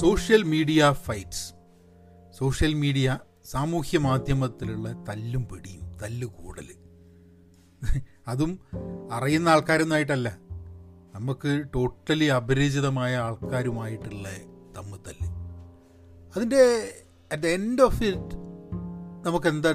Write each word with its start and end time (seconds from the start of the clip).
Social 0.00 0.42
media 0.42 0.92
fights. 0.92 1.52
Social 2.38 2.74
media 2.74 3.18
സാമൂഹ്യ 3.44 3.98
മാധ്യമത്തിലുള്ള 3.98 5.04
തല്ലും 5.08 5.42
പിടിയും 5.52 5.84
തല്ലുകൂടൽ 6.02 6.68
അതും 8.28 8.52
അറിയുന്ന 9.12 9.48
ആൾക്കാരൊന്നായിട്ടല്ല. 9.48 10.28
നമുക്ക് 11.14 11.50
ടോട്ടലി 11.74 12.24
അപരിചിതമായ 12.24 13.16
ആൾക്കാരുമായിട്ടുള്ള 13.16 14.28
തമ്മിൽ 14.76 14.98
തല്ല്. 15.08 15.28
അതിന്റെ 16.36 16.62
at 17.32 17.42
the 17.42 17.46
end 17.46 17.82
of 17.82 18.02
it 18.02 18.36
നമുക്ക് 19.26 19.46
എന്താ 19.46 19.70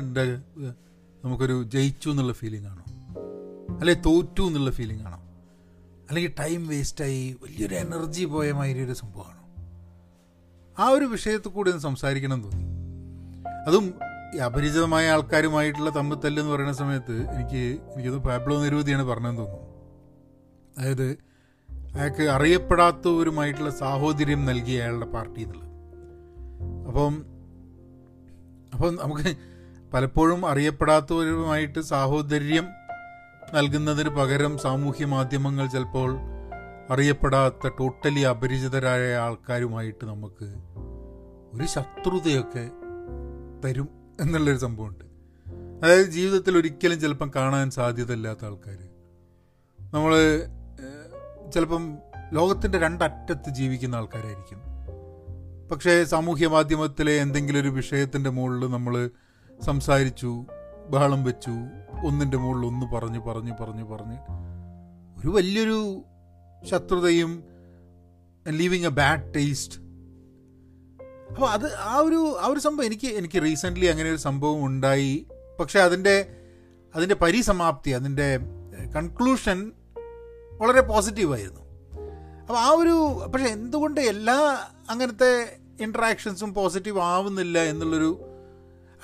നമുക്കൊരു 1.24 1.64
ജയിച്ചു 1.64 2.10
എന്നുള്ള 2.10 2.34
ഫീലിംഗ് 2.34 2.68
ആണോ? 2.68 2.84
അല്ലെ 3.78 3.94
തോറ്റു 3.94 4.44
എന്നുള്ള 4.44 4.72
ഫീലിംഗ് 4.72 5.04
ആണോ? 5.04 5.20
അല്ലെങ്കിൽ 6.10 6.34
ടൈം 6.40 6.68
വേസ്റ്റായി 6.68 7.36
വലിയൊരു 7.44 7.76
എനർജി 7.76 8.26
പോയ 8.26 8.52
മാതിരി 8.52 8.82
ഒരു 8.86 8.94
സംഭവമാണോ? 8.94 9.39
ആ 10.80 10.88
ഒരു 10.88 11.06
വിഷയത്തിൽ 11.06 11.50
കൂടി 11.50 11.70
ഒന്ന് 11.70 11.82
സംസാരിക്കണം 11.82 12.34
എന്ന് 12.34 12.52
തോന്നി. 12.52 12.66
അതും 13.68 13.94
അപരിചിതമായ 14.46 15.10
ആൾക്കാരുമായിട്ടുള്ള 15.10 15.90
തമ്മിത്തല്ല് 15.90 16.42
എന്ന് 16.42 16.54
പറയുന്ന 16.54 16.74
സമയത്ത് 16.74 17.30
എനിക്ക് 17.30 17.80
എനിക്കത് 17.94 18.18
പാബ്ലോ 18.18 18.64
നിരവധിയാണ് 18.64 19.04
പറഞ്ഞതെന്ന് 19.04 19.42
തോന്നുന്നു. 19.42 19.70
അതായത് 20.78 21.18
അയാൾക്ക് 21.96 22.24
അറിയപ്പെടാത്തവരുമായിട്ടുള്ള 22.24 23.70
സാഹോദര്യം 23.70 24.46
നൽകി 24.46 24.72
അയാളുടെ 24.72 25.06
പാർട്ടി 25.06 25.42
എന്നുള്ളത്. 25.42 25.70
അപ്പം 26.88 27.26
അപ്പം 28.74 28.96
നമുക്ക് 28.96 29.38
പലപ്പോഴും 29.94 30.46
അറിയപ്പെടാത്തവരുമായിട്ട് 30.46 31.80
സാഹോദര്യം 31.80 32.68
നൽകുന്നതിന് 33.54 34.10
പകരം 34.10 34.58
സാമൂഹ്യ 34.58 35.06
മാധ്യമങ്ങൾ 35.06 35.68
ചിലപ്പോൾ 35.68 36.18
അറിയപ്പെടാത്ത 36.92 37.68
ടോട്ടലി 37.80 38.20
അപരിചിതരായ 38.20 39.16
ആൾക്കാരുമായിട്ട് 39.16 40.06
നമുക്ക് 40.06 40.48
ഒരു 41.54 41.66
ശത്രുതയൊക്കെ 41.66 42.64
തരും 43.66 43.90
എന്നുള്ളൊരു 44.22 44.58
സംഭവമുണ്ട്. 44.58 45.06
അതായത് 45.84 46.06
ജീവിതത്തിൽ 46.06 46.58
ഒരിക്കലും 46.58 47.00
ചിലപ്പം 47.00 47.32
കാണാൻ 47.36 47.70
സാധ്യതയില്ലാത്ത 47.70 48.46
ആൾക്കാർ 48.46 48.80
നമ്മൾ 49.94 50.14
ചിലപ്പം 51.54 51.98
ലോകത്തിന്റെ 52.34 52.78
രണ്ടറ്റത്ത് 52.80 53.50
ജീവിക്കുന്ന 53.50 53.96
ആൾക്കാരായിരിക്കും. 53.96 54.60
പക്ഷേ 55.72 56.04
സാമൂഹ്യ 56.04 56.48
മാധ്യമത്തിലെ 56.48 57.12
എന്തെങ്കിലും 57.12 57.60
ഒരു 57.60 57.70
വിഷയത്തിന്റെ 57.70 58.30
മുകളിൽ 58.30 58.72
നമ്മൾ 58.72 59.10
സംസാരിച്ചു 59.62 60.46
ബഹളം 60.90 61.24
വെച്ചു 61.24 61.56
ഒന്നിന്റെ 62.06 62.38
മുകളിൽ 62.38 62.66
ഒന്ന് 62.66 62.86
പറഞ്ഞു 62.96 63.20
പറഞ്ഞു 63.20 63.52
പറഞ്ഞു 63.62 63.84
പറഞ്ഞ് 63.84 64.18
ഒരു 65.20 65.28
വലിയൊരു 65.28 65.80
ശത്രുതയും 66.66 67.44
ലീവിങ് 68.50 68.86
എ 68.86 68.90
ബാഡ് 68.90 69.34
ടേസ്റ്റ് 69.34 69.76
അപ്പോൾ 71.34 71.50
അത് 71.50 71.76
ആ 71.76 71.98
ഒരു 71.98 72.38
ആ 72.42 72.48
ഒരു 72.48 72.60
സംഭവം 72.60 72.86
എനിക്ക് 72.86 73.08
എനിക്ക് 73.08 73.42
റീസെന്റ്ലി 73.42 73.86
അങ്ങനെ 73.86 74.10
ഒരു 74.10 74.18
സംഭവം 74.18 74.66
ഉണ്ടായി. 74.66 75.26
പക്ഷേ 75.60 75.80
അതിന്റെ 75.80 76.36
അതിന്റെ 76.96 77.16
പരിസമാപ്തി 77.16 77.90
അതിന്റെ 77.90 78.38
കൺക്ലൂഷൻ 78.96 79.72
വളരെ 80.54 80.82
പോസിറ്റീവായിരുന്നു 80.82 81.62
അപ്പോൾ 82.42 82.58
ആ 82.58 82.70
ഒരു 82.70 83.26
പക്ഷേ 83.32 83.46
എന്തുകൊണ്ട് 83.46 84.02
എല്ലാ 84.02 84.60
അങ്ങനത്തെ 84.90 85.58
ഇൻട്രാക്ഷൻസും 85.82 86.54
പോസിറ്റീവ് 86.54 87.00
ആവുന്നില്ല 87.00 87.60
എന്നുള്ളൊരു 87.60 88.26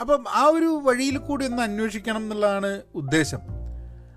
അപ്പം 0.01 0.25
ആ 0.29 0.45
ഒരു 0.45 0.81
വഴിയിൽ 0.83 1.17
കൂടി 1.17 1.45
ഒന്ന് 1.45 1.63
അന്വേഷിക്കണം 1.63 2.17
എന്നുള്ളതാണ് 2.17 2.81
ഉദ്ദേശം. 2.95 3.39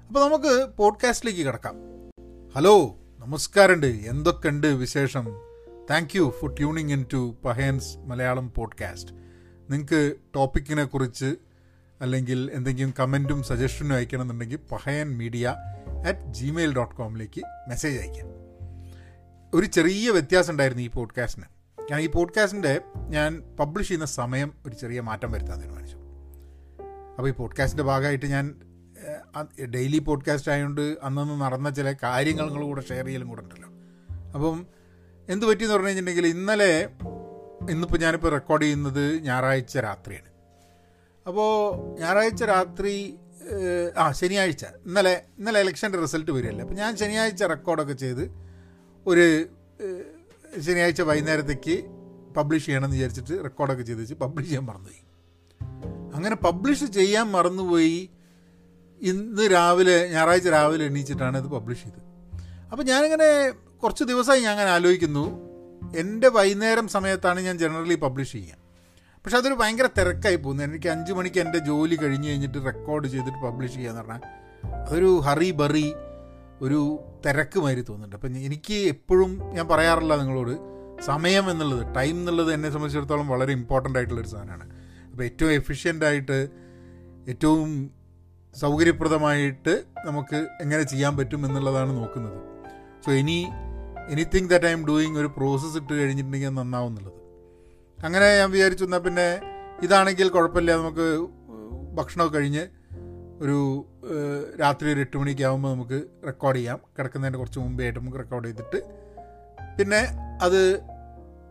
അപ്പോൾ 0.07 0.25
നമുക്ക് 0.25 0.69
പോഡ്കാസ്റ്റിലേക്ക് 0.77 1.47
കിടക്കാം. 1.47 1.75
ഹലോ? 2.57 2.97
നമസ്കാരമുണ്ട് 3.29 3.87
എന്തൊക്കെയുണ്ട് 3.87 4.67
വിശേഷം? 4.67 5.25
Thank 5.91 6.17
you 6.17 6.35
for 6.41 6.55
tuning 6.55 6.93
in 6.93 7.07
to 7.13 7.37
Pahayans 7.45 7.99
Malayalam 7.99 8.53
podcast 8.55 9.13
നിങ്ങൾക്ക് 9.71 10.17
ടോപ്പിക്കിനെ 10.35 10.85
കുറിച്ച് 10.85 11.35
അല്ലെങ്കിൽ 12.01 12.51
എന്തെങ്കിലും 12.55 12.95
കമന്റും 12.99 13.43
സജഷനും 13.43 13.97
അയക്കണമെന്നുണ്ടെങ്കിൽ 13.97 14.59
Pahayan 14.73 15.19
media 15.19 15.55
at 16.07 16.33
Gmail 16.33 16.77
dot 16.77 16.95
കോമിലേക്ക് 16.95 17.43
message 17.69 18.01
അയക്കാം 18.01 18.27
ഒരു 19.55 19.67
ചെറിയ 19.67 20.11
വ്യത്യാസം 20.11 20.51
ഉണ്ടായിരുന്നു 20.51 20.83
ഈ 20.83 20.89
പോഡ്കാസ്റ്റിന് 20.89 21.47
ഞാൻ 21.91 22.01
ഈ 22.01 22.07
പോഡ്കാസ്റ്റിന്റെ 22.07 22.81
ഞാൻ 23.09 23.57
പബ്ലിഷ് 23.61 23.89
ചെയ്യുന്ന 23.89 24.07
സമയം 24.07 24.53
ഒരു 24.67 24.77
ചെറിയ 24.77 25.01
മാറ്റം 25.01 25.33
വരുത്താൻ 25.33 25.61
തീരുമാനിച്ചു. 25.61 25.97
അപ്പോൾ 27.17 27.29
ഈ 27.29 27.33
പോഡ്കാസ്റ്റിന്റെ 27.33 27.83
ഭാഗമായിട്ട് 27.83 28.27
ഞാൻ 28.27 28.55
ഡെയിലി 29.65 29.99
പോഡ്കാസ്റ്റ് 29.99 30.53
ആയതുകൊണ്ട് 30.53 30.97
അന്നന്ന് 31.03 31.41
നടന്ന 31.41 31.71
ചില 31.71 31.95
കാര്യങ്ങളും 32.03 32.65
കൂടെ 32.65 32.89
ഷെയർ 32.89 33.07
ചെയ്യലും 33.07 33.29
കൂടെ 33.29 33.41
ഉണ്ടല്ലോ. 33.41 33.69
അപ്പം 34.35 34.67
എന്ത് 35.29 35.47
പറ്റിയെന്ന് 35.47 35.75
പറഞ്ഞു 35.75 35.89
കഴിഞ്ഞിട്ടുണ്ടെങ്കിൽ 35.89 36.31
ഇന്നലെ 36.31 36.91
ഇന്നിപ്പോൾ 37.71 37.99
ഞാനിപ്പോൾ 37.99 38.29
റെക്കോർഡ് 38.29 38.63
ചെയ്യുന്നത് 38.63 39.15
ഞായറാഴ്ച 39.15 39.79
രാത്രിയാണ്. 39.79 40.29
അപ്പോൾ 41.27 41.77
ഞായറാഴ്ച 42.01 42.45
രാത്രി 42.45 43.19
ആ 43.99 44.13
ശനിയാഴ്ച. 44.13 44.65
ഇന്നലെ 44.65 45.23
ഇന്നലെ 45.39 45.61
ഇലക്ഷന്റെ 45.61 46.01
റിസൾട്ട് 46.01 46.31
വരികയല്ലേ. 46.31 46.61
അപ്പോൾ 46.61 46.75
ഞാൻ 46.75 46.97
ശനിയാഴ്ച 46.97 47.45
റെക്കോർഡൊക്കെ 47.45 47.93
ചെയ്ത് 47.93 48.33
ഒരു 49.07 49.47
ശനിയാഴ്ച 50.61 51.03
വൈകുന്നേരത്തേക്ക് 51.03 51.85
പബ്ലിഷ് 52.35 52.67
ചെയ്യണമെന്ന് 52.67 52.97
വിചാരിച്ചിട്ട് 52.97 53.43
റെക്കോർഡൊക്കെ 53.43 53.83
ചെയ്ത് 53.83 54.01
വെച്ച് 54.01 54.15
പബ്ലിഷ് 54.15 54.49
ചെയ്യാൻ 54.49 54.65
മറന്നുപോയി. 54.65 55.03
അങ്ങനെ 56.15 56.37
പബ്ലിഷ് 56.37 56.85
ചെയ്യാൻ 56.85 57.27
മറന്നുപോയി 57.27 58.11
ഇന്ന് 59.03 59.43
രാവിലെ 59.43 60.09
ഞായറാഴ്ച 60.09 60.49
രാവിലെ 60.49 60.85
എണീച്ചിട്ടാണ് 60.85 61.39
ഇത് 61.39 61.47
പബ്ലിഷ് 61.47 61.83
ചെയ്തത്. 61.83 62.03
അപ്പോൾ 62.73 62.83
ഞാനിങ്ങനെ 62.83 63.51
കുറച്ച് 63.83 64.05
ദിവസമായി 64.05 64.41
ഞാൻ 64.41 64.51
അങ്ങനെ 64.51 64.71
ആലോചിക്കുന്നു. 64.71 65.49
എന്റെ 65.97 66.29
വൈകുന്നേരം 66.29 66.89
സമയത്താണ് 66.89 67.41
ഞാൻ 67.41 67.59
ജനറലി 67.59 67.95
പബ്ലിഷ് 67.95 68.33
ചെയ്യുക 68.33 68.57
പക്ഷെ 69.25 69.37
അതൊരു 69.37 69.55
ഭയങ്കര 69.55 69.89
തിരക്കായി 69.99 70.37
പോകുന്നു. 70.37 70.63
എനിക്ക് 70.63 70.89
അഞ്ച് 70.89 71.13
മണിക്ക് 71.13 71.41
എന്റെ 71.41 71.59
ജോലി 71.59 71.97
കഴിഞ്ഞ് 71.97 72.29
കഴിഞ്ഞിട്ട് 72.29 72.59
റെക്കോർഡ് 72.67 73.09
ചെയ്തിട്ട് 73.09 73.39
പബ്ലിഷ് 73.39 73.75
ചെയ്യുക 73.75 73.91
എന്ന് 73.91 74.03
പറഞ്ഞാൽ 74.03 74.23
അതൊരു 74.75 75.21
ഹറി 75.25 75.51
ബറി 75.51 75.95
ഒരു 76.63 76.99
തിരക്ക് 77.27 77.59
മാതിരി 77.61 77.81
തോന്നുന്നുണ്ട്. 77.81 78.17
അപ്പം 78.17 78.37
എനിക്ക് 78.39 78.75
എപ്പോഴും 78.75 79.55
ഞാൻ 79.55 79.69
പറയാറില്ല 79.69 80.17
നിങ്ങളോട് 80.17 80.55
സമയം 81.01 81.51
എന്നുള്ളത് 81.51 81.95
ടൈം 81.97 82.17
എന്നുള്ളത് 82.17 82.53
എന്നെ 82.53 82.71
സംബന്ധിച്ചിടത്തോളം 82.71 83.29
വളരെ 83.29 83.53
ഇമ്പോർട്ടന്റ് 83.53 83.99
ആയിട്ടുള്ളൊരു 83.99 84.29
സാധനമാണ്. 84.29 84.71
അപ്പോൾ 85.11 85.25
ഏറ്റവും 85.25 85.51
എഫിഷ്യന്റായിട്ട് 85.51 86.49
ഏറ്റവും 87.29 87.91
സൗകര്യപ്രദമായിട്ട് 88.55 89.85
നമുക്ക് 90.05 90.49
എങ്ങനെ 90.61 90.83
ചെയ്യാൻ 90.83 91.17
പറ്റും 91.17 91.47
എന്നുള്ളതാണ് 91.47 91.97
നോക്കുന്നത്. 91.97 92.39
So 93.07 93.13
any 93.13 93.47
anything 94.09 94.49
that 94.49 94.65
I 94.65 94.71
am 94.71 94.87
doing 94.87 95.19
ഒരു 95.19 95.27
പ്രോസസ്സ് 95.27 95.77
ഇട്ട് 95.77 95.93
കഴിഞ്ഞിട്ടുണ്ടെങ്കിൽ 95.93 96.49
നന്നാവും 96.49 96.89
എന്നുള്ളത് 96.89 97.15
അങ്ങനെ 98.05 98.39
ഞാൻ 98.39 98.51
വിചാരിച്ചു 98.51 98.85
എന്നാൽ 98.85 98.99
പിന്നെ 98.99 99.41
ഇതാണെങ്കിൽ 99.83 100.29
കുഴപ്പമില്ല 100.29 100.77
നമുക്ക് 100.77 101.07
ഭക്ഷണമൊക്കെ 101.95 102.39
കഴിഞ്ഞ് 102.39 102.65
ഒരു 103.41 103.87
രാത്രി 104.61 104.93
ഒരു 104.93 105.01
എട്ട് 105.01 105.17
മണിക്ക് 105.17 105.43
ആകുമ്പോൾ 105.43 105.69
നമുക്ക് 105.69 106.03
റെക്കോർഡ് 106.27 106.57
ചെയ്യാം. 106.57 106.79
കിടക്കുന്നതിന്റെ 106.99 107.39
കുറച്ച് 107.39 107.59
മുമ്പേ 107.59 107.85
ആയിട്ട് 107.85 108.01
നമുക്ക് 108.01 108.19
റെക്കോർഡ് 108.19 108.47
ചെയ്തിട്ട് 108.47 108.79
പിന്നെ 109.79 110.01
അത് 110.43 110.81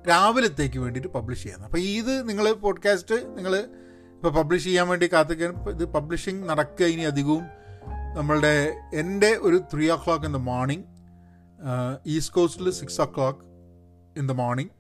രാവിലത്തേക്ക് 0.10 0.80
വേണ്ടിയിട്ട് 0.80 1.12
പബ്ലിഷ് 1.14 1.44
ചെയ്യാം. 1.44 1.64
അപ്പോൾ 1.64 1.78
ഇത് 1.78 2.30
നിങ്ങൾ 2.30 2.52
പോഡ്കാസ്റ്റ് 2.52 3.38
നിങ്ങൾ 3.38 3.70
ഇപ്പോൾ 4.18 4.34
പബ്ലിഷ് 4.34 4.64
ചെയ്യാൻ 4.64 4.88
വേണ്ടി 4.88 5.10
കാത്തിക്കാൻ 5.14 5.70
ഇത് 5.70 5.86
പബ്ലിഷിംഗ് 5.86 6.50
നടക്കുക 6.50 6.86
ഇനി 6.86 7.02
അധികവും 7.02 7.44
നമ്മളുടെ 8.16 8.74
എന്റെ 8.94 9.38
ഒരു 9.38 9.58
three 9.74 9.90
o'clock 9.96 10.26
in 10.26 10.34
the 10.34 10.36
morning 10.36 10.86
east 12.08 12.34
കോസ്റ്റിൽ 12.34 12.72
six 12.72 13.02
o'clock 13.06 13.40
in 14.20 14.28
the 14.28 14.32
morning 14.32 14.72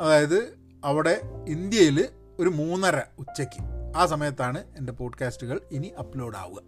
അതായത് 0.00 0.58
അവിടെ 0.84 1.20
ഇന്ത്യയിൽ 1.48 2.08
ഒരു 2.38 2.48
മൂന്നര 2.48 3.02
ഉച്ചയ്ക്ക് 3.18 3.60
ആ 3.96 4.06
സമയത്താണ് 4.06 4.64
എന്റെ 4.76 4.92
പോഡ്കാസ്റ്റുകൾ 4.92 5.60
ഇനി 5.72 5.92
അപ്ലോഡ് 5.98 6.36
ആവുക. 6.36 6.62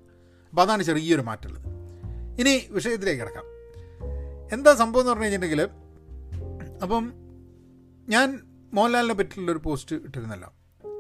അപ്പോൾ 0.51 0.63
അതാണ് 0.63 0.83
ചെറിയൊരു 0.83 1.23
മാറ്റമുള്ളത്. 1.23 1.67
ഇനി 2.41 2.67
വിഷയത്തിലേക്ക് 2.71 3.21
കിടക്കാം. 3.21 3.45
എന്താ 4.53 4.75
സംഭവം 4.75 5.03
എന്ന് 5.03 5.13
പറഞ്ഞു 5.13 5.25
കഴിഞ്ഞിട്ടുണ്ടെങ്കിൽ 5.25 5.69
അപ്പം 6.83 7.13
ഞാൻ 8.09 8.29
മോഹൻലാലിനെ 8.75 9.15
പറ്റിയുള്ളൊരു 9.15 9.59
പോസ്റ്റ് 9.59 9.97
ഇട്ടിരുന്നല്ലോ. 9.97 10.53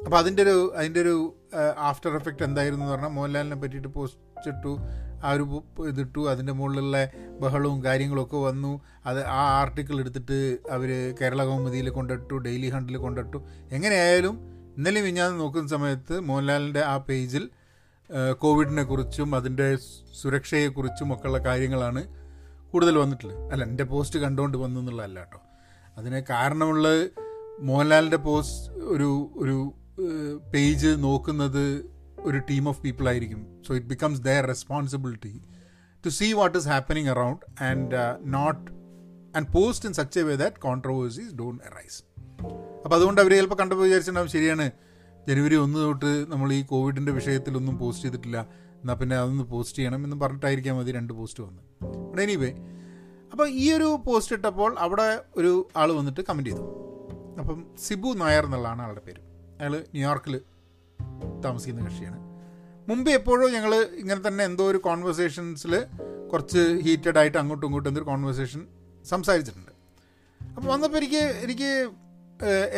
അപ്പോൾ 0.04 0.18
അതിന്റെ 0.18 0.42
ഒരു 0.42 0.72
അതിന്റെ 0.76 1.00
ഒരു 1.00 1.34
ആഫ്റ്റർ 1.78 2.16
എഫക്റ്റ് 2.16 2.42
എന്തായിരുന്നു 2.42 2.84
എന്ന് 2.84 2.94
പറഞ്ഞാൽ 2.94 3.08
മോഹൻലാലിനെ 3.08 3.56
പറ്റിയിട്ട് 3.56 3.88
പോസ്റ്റ് 3.88 4.48
ഇട്ടു 4.48 4.78
ആ 5.24 5.30
ഒരു 5.30 5.62
ഇതിട്ടു 5.88 6.20
അതിന്റെ 6.20 6.52
മുകളിലുള്ള 6.52 7.10
ബഹളവും 7.40 7.84
കാര്യങ്ങളൊക്കെ 7.84 8.36
വന്നു. 8.36 8.80
അത് 9.06 9.24
ആ 9.24 9.60
ആർട്ടിക്കിൾ 9.60 10.00
എടുത്തിട്ട് 10.00 10.58
അവർ 10.70 11.14
കേരള 11.20 11.44
കൗമുദിയിൽ 11.44 11.90
കൊണ്ടിട്ടു 11.90 12.34
ഡെയിലി 12.34 12.68
ഹണ്ടിൽ 12.68 12.96
കൊണ്ടിട്ടു. 12.96 13.46
എങ്ങനെയായാലും 13.70 14.58
ഇന്നലെ 14.76 15.00
മിഞ്ഞാന്ന് 15.02 15.40
നോക്കുന്ന 15.40 15.68
സമയത്ത് 15.68 16.20
മോഹൻലാലിന്റെ 16.20 16.80
ആ 16.80 16.96
പേജിൽ 16.96 17.50
കോവിഡിനെ 18.38 18.82
കുറിച്ചും 18.82 19.34
അതിന്റെ 19.34 19.76
സുരക്ഷയെക്കുറിച്ചും 20.22 21.14
ഒക്കെയുള്ള 21.14 21.38
കാര്യങ്ങളാണ് 21.38 22.02
കൂടുതൽ 22.70 22.98
വന്നിട്ടുള്ളത്. 22.98 23.52
അല്ല 23.52 23.64
എന്റെ 23.64 23.84
പോസ്റ്റ് 23.84 24.18
കണ്ടുകൊണ്ട് 24.18 24.56
വന്നു 24.58 24.80
എന്നുള്ളതല്ല 24.80 25.18
കേട്ടോ. 25.18 25.40
അതിന് 25.96 26.22
കാരണമുള്ള 26.30 26.88
മോഹൻലാലിന്റെ 27.60 28.16
പോസ്റ്റ് 28.16 28.72
ഒരു 28.94 29.30
ഒരു 29.36 29.74
പേജ് 30.52 30.88
നോക്കുന്നത് 30.98 31.90
ഒരു 32.20 32.38
ടീം 32.38 32.68
ഓഫ് 32.68 32.82
പീപ്പിൾ 32.82 33.08
ആയിരിക്കും 33.08 33.62
so 33.66 33.74
it 33.74 33.86
becomes 33.86 34.22
their 34.22 34.46
responsibility 34.46 35.40
to 36.06 36.08
see 36.08 36.32
what 36.32 36.58
is 36.58 36.68
happening 36.68 37.08
around 37.08 37.62
and 37.62 38.16
not 38.24 38.70
and 39.36 39.52
post 39.52 39.88
in 39.88 39.92
such 39.92 40.18
a 40.18 40.22
way 40.22 40.36
that 40.36 40.56
controversies 40.56 41.34
don't 41.34 41.64
arise 41.64 42.02
അപ്പോൾ 42.84 42.94
അതുകൊണ്ട് 42.94 43.20
അവർ 43.20 43.30
ചിലപ്പോൾ 43.30 43.54
കണ്ടപ്പോൾ 43.54 43.82
വിചാരിച്ചിട്ടുണ്ടാവും 43.82 44.30
ശരിയാണ്. 44.30 44.70
ജനുവരി 45.28 45.54
ഒന്ന് 45.54 45.78
തൊട്ട് 45.78 46.30
നമ്മൾ 46.30 46.52
ഈ 46.52 46.62
കോവിഡിന്റെ 46.62 47.12
വിഷയത്തിലൊന്നും 47.12 47.78
പോസ്റ്റ് 47.78 48.04
ചെയ്തിട്ടില്ല. 48.04 48.48
എന്നാൽ 48.80 48.94
പിന്നെ 48.94 49.16
അതൊന്ന് 49.16 49.44
പോസ്റ്റ് 49.44 49.78
ചെയ്യണം 49.78 50.04
എന്ന് 50.04 50.16
പറഞ്ഞിട്ടായിരിക്കാം 50.16 50.76
മതി 50.76 50.92
രണ്ട് 50.92 51.12
പോസ്റ്റ് 51.12 51.42
വന്ന്. 51.42 51.62
എനിവേ 52.22 52.52
അപ്പോൾ 53.32 53.48
ഈ 53.48 53.72
ഒരു 53.72 53.98
പോസ്റ്റ് 54.06 54.36
ഇട്ടപ്പോൾ 54.36 54.78
അവിടെ 54.78 55.22
ഒരു 55.36 55.68
ആൾ 55.76 55.92
വന്നിട്ട് 55.92 56.20
കമന്റ് 56.20 56.50
ചെയ്തു. 56.50 56.64
അപ്പം 57.38 57.66
സിബു 57.78 58.08
നായർ 58.08 58.44
എന്നുള്ളതാണ് 58.44 58.82
ആളുടെ 58.82 59.00
പേര്. 59.00 59.27
അയാൾ 59.60 59.74
ന്യൂയോർക്കിൽ 59.94 60.34
താമസിക്കുന്ന 61.44 61.86
കക്ഷിയാണ്. 61.86 62.18
മുമ്പ് 62.88 63.10
എപ്പോഴും 63.10 63.48
ഞങ്ങൾ 63.56 63.72
ഇങ്ങനെ 64.02 64.20
തന്നെ 64.28 64.42
എന്തോ 64.44 64.64
ഒരു 64.72 64.78
കോൺവെർസേഷൻസിൽ 64.88 65.72
കുറച്ച് 66.32 66.62
ഹീറ്റഡ് 66.84 67.18
ആയിട്ട് 67.18 67.38
അങ്ങോട്ടും 67.38 67.66
ഇങ്ങോട്ടും 67.66 67.90
എന്തൊരു 67.90 68.08
കോൺവെർസേഷൻ 68.10 68.60
സംസാരിച്ചിട്ടുണ്ട്. 69.04 69.72
അപ്പോൾ 70.40 70.68
വന്നപ്പോൾ 70.72 70.98
എനിക്ക് 71.00 71.22
എനിക്ക് 71.44 71.70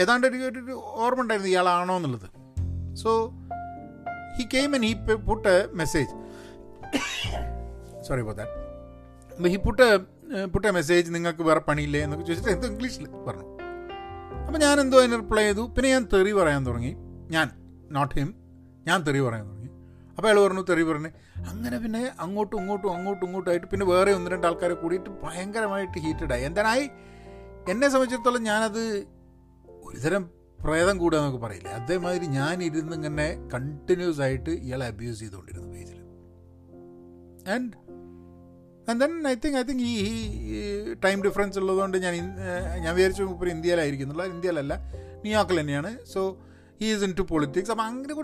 ഏതാണ്ട് 0.03 0.27
ഒരു 0.27 0.37
ഒരു 0.49 0.75
ഓർമ്മ 1.05 1.23
ഉണ്ടായിരുന്നു 1.23 1.51
ഇയാളാണോ 1.53 1.97
എന്നുള്ളത്. 1.97 2.29
So 3.03 3.11
he 4.39 4.45
came 4.55 4.71
and 4.77 4.87
he 4.89 4.95
put 5.29 5.49
a 5.49 5.59
message 5.83 6.11
sorry 8.09 8.23
for 8.29 8.37
that 8.41 9.49
he 9.55 9.61
put 9.67 9.89
put 10.53 10.67
a 10.69 10.71
message 10.79 11.15
നിങ്ങൾക്ക് 11.15 11.43
വേറെ 11.43 11.61
പണിയില്ലേ? 11.69 12.01
എന്നൊക്കെ 12.05 12.25
ചോദിച്ചിട്ട് 12.27 12.53
എന്തോ 12.57 12.69
ഇംഗ്ലീഷിൽ 12.73 13.07
പറഞ്ഞു. 13.27 13.47
അപ്പോൾ 14.51 14.63
ഞാൻ 14.63 14.81
എന്തോ 14.81 14.99
അതിന് 14.99 15.13
റിപ്ലൈ 15.13 15.43
ചെയ്തു. 15.43 15.73
പിന്നെ 15.75 15.91
ഞാൻ 15.91 16.05
തെറി 16.13 16.33
പറയാൻ 16.33 16.67
തുടങ്ങി. 16.67 16.97
ഞാൻ 17.31 17.51
നോട്ട് 17.91 18.15
ഹിം 18.15 18.35
ഞാൻ 18.87 19.03
തെറി 19.03 19.21
പറയാൻ 19.21 19.45
തുടങ്ങി. 19.49 19.69
അപ്പോൾ 20.17 20.29
അയാൾ 20.29 20.39
പറഞ്ഞു 20.41 20.63
തെറി 20.71 20.83
പറഞ്ഞു 20.83 21.11
അങ്ങനെ 21.51 21.79
പിന്നെ 21.79 22.13
അങ്ങോട്ടും 22.21 22.61
ഇങ്ങോട്ടും 22.61 22.93
അങ്ങോട്ടും 22.97 23.27
ഇങ്ങോട്ടും 23.27 23.51
ആയിട്ട് 23.51 23.67
പിന്നെ 23.67 23.87
വേറെ 23.87 24.13
ഒന്ന് 24.13 24.31
രണ്ട് 24.31 24.47
ആൾക്കാരെ 24.47 24.75
കൂടിയിട്ട് 24.75 25.11
ഭയങ്കരമായിട്ട് 25.23 25.99
ഹീറ്റഡായി 25.99 26.43
എന്തായി 26.43 26.91
എന്നെ 27.71 27.89
സംബന്ധിച്ചിടത്തോളം 27.89 28.43
ഞാനത് 28.43 29.07
ഒരുതരം 29.85 30.31
പ്രേതം 30.65 30.99
കൂടുക 30.99 31.19
എന്നൊക്കെ 31.19 31.39
പറയില്ല. 31.47 31.69
അതേമാതിരി 31.69 32.27
ഞാൻ 32.27 32.63
ഇരുന്ന് 32.63 32.97
ഇങ്ങനെ 32.97 33.49
കണ്ടിന്യൂസ് 33.55 34.21
ആയിട്ട് 34.21 34.51
ഇയാളെ 34.51 34.87
അബ്യൂസ് 34.87 35.21
ചെയ്തുകൊണ്ടിരുന്നു 35.21 35.69
പേജിൽ 35.69 36.01
and 37.53 37.73
and 38.91 39.01
then 39.03 39.13
I 39.29 39.35
think 39.45 39.59
I 39.59 39.63
think 39.71 39.85
ഈ 39.93 39.97
ഈ 40.55 40.95
ടൈം 41.05 41.19
ഡിഫറൻസ് 41.27 41.59
ഉള്ളതുകൊണ്ട് 41.59 41.99
ഞാൻ 42.05 42.15
ഞാൻ 42.85 42.93
വിചാരിച്ചു 42.97 43.23
ഇപ്പോൾ 43.23 43.51
ഇന്ത്യയിലായിരിക്കുന്നുള്ള 43.57 44.25
ഇന്ത്യയിലല്ല. 44.35 44.75
ന്യൂയോർക്കിൽ 45.25 45.61
തന്നെയാണ്. 45.61 45.91
So 46.15 46.21
he 46.81 46.89
is 46.95 47.05
into 47.19 47.25
politics 47.31 47.71
അപ്പം 47.71 47.85
അങ്ങനെ 47.85 48.15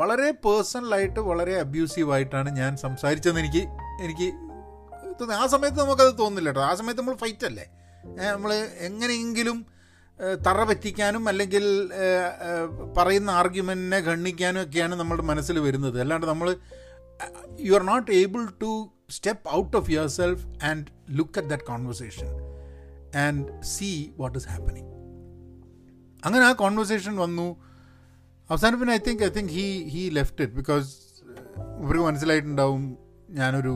വളരെ 0.00 0.30
പേഴ്സണലായിട്ട് 0.44 1.20
വളരെ 1.30 1.54
അബ്യൂസീവായിട്ടാണ് 1.64 2.50
ഞാൻ 2.56 2.76
സംസാരിച്ചതെന്ന് 2.76 3.40
എനിക്ക് 3.44 3.62
എനിക്ക് 4.06 4.28
തോന്നി. 5.20 5.34
ആ 5.34 5.46
സമയത്ത് 5.54 5.78
നമുക്കത് 5.78 6.12
തോന്നില്ല 6.18 6.48
കേട്ടോ. 6.48 6.62
ആ 6.70 6.74
സമയത്ത് 6.80 7.00
നമ്മൾ 7.00 7.16
ഫൈറ്റ് 7.22 7.46
അല്ലേ? 7.46 7.66
നമ്മൾ 8.32 8.50
എങ്ങനെയെങ്കിലും 8.88 9.58
തറ 10.46 10.58
പറ്റിക്കാനും 10.68 11.24
അല്ലെങ്കിൽ 11.28 11.64
പറയുന്ന 12.96 13.30
ആർഗ്യുമെന്റിനെ 13.30 13.98
ഖണ്ഡിക്കാനും 14.08 14.60
ഒക്കെയാണ് 14.62 14.94
നമ്മുടെ 15.00 15.22
മനസ്സിൽ 15.30 15.56
വരുന്നത്. 15.58 16.00
അല്ലാണ്ട് 16.00 16.26
നമ്മൾ 16.26 16.48
you 17.60 17.72
are 17.74 17.82
not 17.92 18.10
able 18.10 18.44
to 18.62 18.70
step 19.08 19.50
out 19.50 19.76
of 19.76 19.90
your 19.90 20.06
self 20.06 20.44
and 20.64 20.86
look 21.10 21.38
at 21.38 21.48
that 21.48 21.62
conversation 21.62 22.28
and 23.16 23.62
see 23.62 24.10
what 24.18 24.38
is 24.38 24.48
happening 24.48 24.90
അങ്ങനെ 26.24 26.44
ആ 26.44 26.52
കോൺവെർസേഷൻ 26.52 27.16
വന്നു. 27.16 27.48
അവസാനം 28.50 28.80
പിന്നെ 28.80 28.94
I 28.94 28.98
think 28.98 29.22
I 29.24 29.28
think 29.28 29.52
he 29.52 29.66
he 29.88 30.10
left 30.10 30.42
it 30.42 30.54
because 30.54 30.88
ഇവർക്ക് 31.82 32.04
മനസ്സിലായിട്ടുണ്ടാവും 32.04 32.98
ഞാനൊരു 33.30 33.74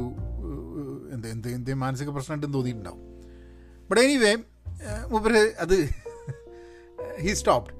എന്ത് 1.12 1.28
എന്ത് 1.28 1.48
എന്ത് 1.48 1.74
മാനസിക 1.74 2.10
പ്രശ്നമായിട്ടും 2.10 2.52
തോന്നിയിട്ടുണ്ടാവും. 2.52 3.02
ബട്ട് 3.88 4.02
എനിവേ 4.02 4.32
മൂപ്പര് 5.08 5.54
അത് 5.58 5.76
he 7.24 7.32
stopped 7.34 7.79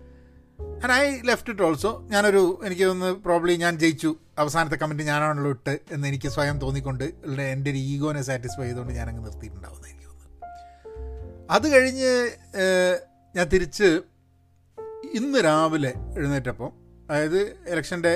and 0.82 0.92
I 0.92 1.20
left 1.28 1.50
it 1.52 1.62
also 1.62 1.90
ഞാനൊരു 2.10 2.42
എനിക്ക് 2.66 2.84
തോന്നുന്നു 2.88 3.16
പ്രോബ്ലി 3.24 3.54
ഞാൻ 3.62 3.78
ജയിച്ചു. 3.78 4.10
അവസാനത്തെ 4.38 4.76
കമന്റ് 4.82 5.02
ഞാനാണല്ലോ 5.02 5.50
ഇട്ട് 5.50 5.74
എന്ന് 5.94 6.08
എനിക്ക് 6.08 6.28
സ്വയം 6.28 6.56
തോന്നിക്കൊണ്ട് 6.60 7.04
എന്റെ 7.54 7.70
ഒരു 7.70 7.80
ഈഗോനെ 7.92 8.22
സാറ്റിസ്ഫൈ 8.28 8.64
ചെയ്തുകൊണ്ട് 8.64 8.92
ഞാനങ്ങ് 8.92 9.24
നിർത്തിയിട്ടുണ്ടാവുന്ന 9.24 9.86
എനിക്ക് 9.86 10.06
തോന്നുന്നു. 10.06 10.46
അത് 11.50 11.66
കഴിഞ്ഞ് 11.74 12.12
ഞാൻ 13.34 13.48
തിരിച്ച് 13.54 13.88
ഇന്ന് 15.18 15.38
രാവിലെ 15.44 15.92
എഴുന്നേറ്റപ്പം 16.16 16.72
അതായത് 17.10 17.40
ഇലക്ഷന്റെ 17.72 18.14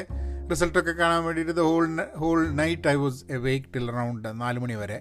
റിസൾട്ടൊക്കെ 0.51 0.93
കാണാൻ 0.93 1.21
വേണ്ടിയിട്ട് 1.25 1.61
whole 1.61 1.85
whole 2.17 2.41
night 2.63 2.89
I 2.89 2.95
was 2.95 3.21
awake 3.37 3.71
till 3.75 3.87
around 3.91 4.29
നാല് 4.41 4.59
മണി 4.65 4.75
വരെ. 4.83 4.99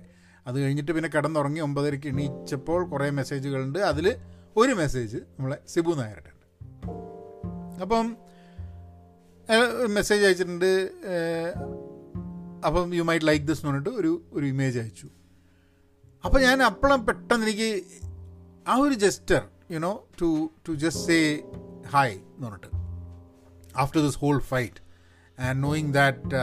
അത് 0.47 0.57
കഴിഞ്ഞിട്ട് 0.59 0.91
പിന്നെ 0.91 1.09
കിടന്നുറങ്ങി 1.15 1.59
ഒമ്പതരയ്ക്ക് 1.59 2.07
എണീച്ചപ്പോൾ 2.07 2.81
കുറേ 2.89 3.09
മെസ്സേജുകളുണ്ട് 3.09 3.79
അതിൽ 3.91 4.07
ഒരു 4.57 4.73
മെസ്സേജ് 4.73 5.17
നമ്മളെ 5.17 5.57
സിബു 5.73 5.93
നായരുടെ. 6.01 6.32
അപ്പം 7.81 8.17
മെസ്സേജ് 9.89 10.25
അയച്ചിട്ടുണ്ട് 10.25 10.71
അപ്പം 12.65 12.95
യു 12.95 13.03
മൈറ്റ് 13.03 13.27
ലൈക്ക് 13.27 13.45
ദിസ് 13.45 13.59
എന്ന് 13.59 13.69
പറഞ്ഞിട്ട് 13.69 13.89
ഒരു 13.89 14.21
ഒരു 14.33 14.45
ഇമേജ് 14.45 14.79
അയച്ചു. 14.79 15.07
അപ്പം 16.25 16.41
ഞാൻ 16.41 16.63
അപ്പോഴും 16.63 17.05
പെട്ടെന്ന് 17.05 17.45
എനിക്ക് 17.45 17.83
ആ 18.67 18.75
ഒരു 18.75 18.93
gesture 18.93 19.47
you know 19.71 20.07
to 20.21 20.51
to 20.67 20.71
just 20.71 21.03
say 21.03 21.41
hi 21.89 22.11
എന്ന് 22.11 22.47
പറഞ്ഞിട്ട്. 22.47 22.69
After 23.77 24.01
this 24.05 24.17
whole 24.17 24.39
fight 24.39 24.81
and 25.41 25.63
knowing 25.63 25.93
that 25.93 26.35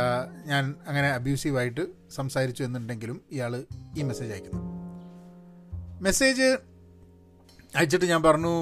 ഞാൻ 0.47 0.75
അങ്ങനെ 0.87 1.09
അബ്യൂസീവായിട്ട് 1.09 1.87
സംസാരിച്ചു 2.11 2.63
എന്നുണ്ടെങ്കിലും 2.65 3.21
ഇയാൾ 3.33 3.65
ഈ 3.99 4.03
മെസ്സേജ് 4.03 4.33
അയക്കുന്നു. 4.33 4.63
മെസ്സേജ് 6.03 6.57
അയച്ചിട്ട് 7.79 8.05
ഞാൻ 8.05 8.23
പറഞ്ഞു 8.23 8.53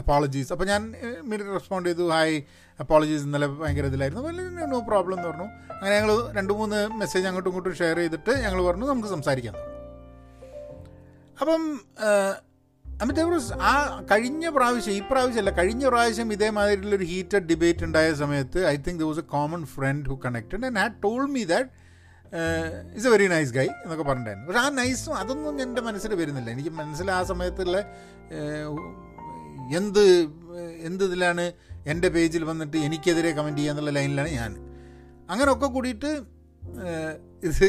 അപ്പോളജീസ് 0.00 0.52
അപ്പോൾ 0.52 0.64
ഞാൻ 0.64 0.82
ഇമ്മീഡിയറ്റ് 1.20 1.54
റെസ്പോണ്ട് 1.58 1.88
ചെയ്തു. 1.88 2.04
ഹായ് 2.10 2.36
അപ്പോളജീസ് 2.80 3.24
ഇന്നലെ 3.24 3.46
ഭയങ്കര 3.46 3.86
ഇതിലായിരുന്നു. 3.86 4.22
നോ 4.72 4.80
പ്രോബ്ലം 4.88 5.16
എന്ന് 5.18 5.28
പറഞ്ഞു. 5.28 5.46
അങ്ങനെ 5.74 5.94
ഞങ്ങൾ 5.98 6.12
രണ്ട് 6.38 6.52
മൂന്ന് 6.52 6.78
മെസ്സേജ് 7.00 7.26
അങ്ങോട്ടും 7.26 7.50
ഇങ്ങോട്ടും 7.50 7.76
ഷെയർ 7.82 7.96
ചെയ്തിട്ട് 7.96 8.32
ഞങ്ങൾ 8.44 8.60
പറഞ്ഞു 8.68 8.86
നമുക്ക് 8.86 9.08
സംസാരിക്കാം. 9.08 9.56
അപ്പം 11.40 11.62
അമിത് 13.02 13.20
ആ 13.70 13.72
കഴിഞ്ഞ 14.10 14.48
പ്രാവശ്യം 14.48 14.94
ഈ 14.94 15.02
പ്രാവശ്യമല്ല 15.10 15.50
കഴിഞ്ഞ 15.50 15.84
പ്രാവശ്യം 15.88 16.32
ഇതേമാതിരിയുള്ളൊരു 16.32 17.04
ഹീറ്റഡ് 17.04 17.46
ഡിബേറ്റ് 17.52 17.84
ഉണ്ടായ 17.84 18.14
സമയത്ത് 18.14 18.66
I 18.66 18.76
think 18.76 19.00
the 19.00 19.02
was 19.02 19.18
a 19.18 19.28
common 19.36 19.62
friend 19.66 20.08
who 20.08 20.20
connected 20.24 20.66
and 20.66 20.78
had 20.78 20.98
told 21.04 21.22
me 21.26 21.44
that 21.44 21.70
is 22.98 23.06
a 23.08 23.10
very 23.14 23.26
nice 23.32 23.52
guy 23.56 23.66
എന്നൊക്കെ 23.82 24.04
പറഞ്ഞിട്ടുണ്ടായിരുന്നു. 24.08 24.46
പക്ഷേ 24.48 24.60
ആ 24.66 24.68
നൈസും 24.80 25.14
അതൊന്നും 25.22 25.56
എന്റെ 25.64 25.82
മനസ്സിൽ 25.88 26.12
വരുന്നില്ല. 26.20 26.48
എനിക്ക് 26.56 26.72
മനസ്സിൽ 26.80 27.10
ആ 27.18 27.20
സമയത്തുള്ള 27.30 27.78
എന്ത് 29.78 30.04
എന്ത് 30.88 31.04
ഇതിലാണ് 31.08 31.44
എന്റെ 31.92 32.08
പേജിൽ 32.14 32.42
വന്നിട്ട് 32.50 32.76
എനിക്കെതിരെ 32.86 33.30
കമന്റ് 33.38 33.58
ചെയ്യുക 33.58 33.74
എന്നുള്ള 33.74 33.92
ലൈനിലാണ് 33.98 34.30
ഞാൻ. 34.40 34.52
അങ്ങനെയൊക്കെ 35.30 35.68
കൂടിയിട്ട് 35.76 36.10
ഇത് 37.48 37.68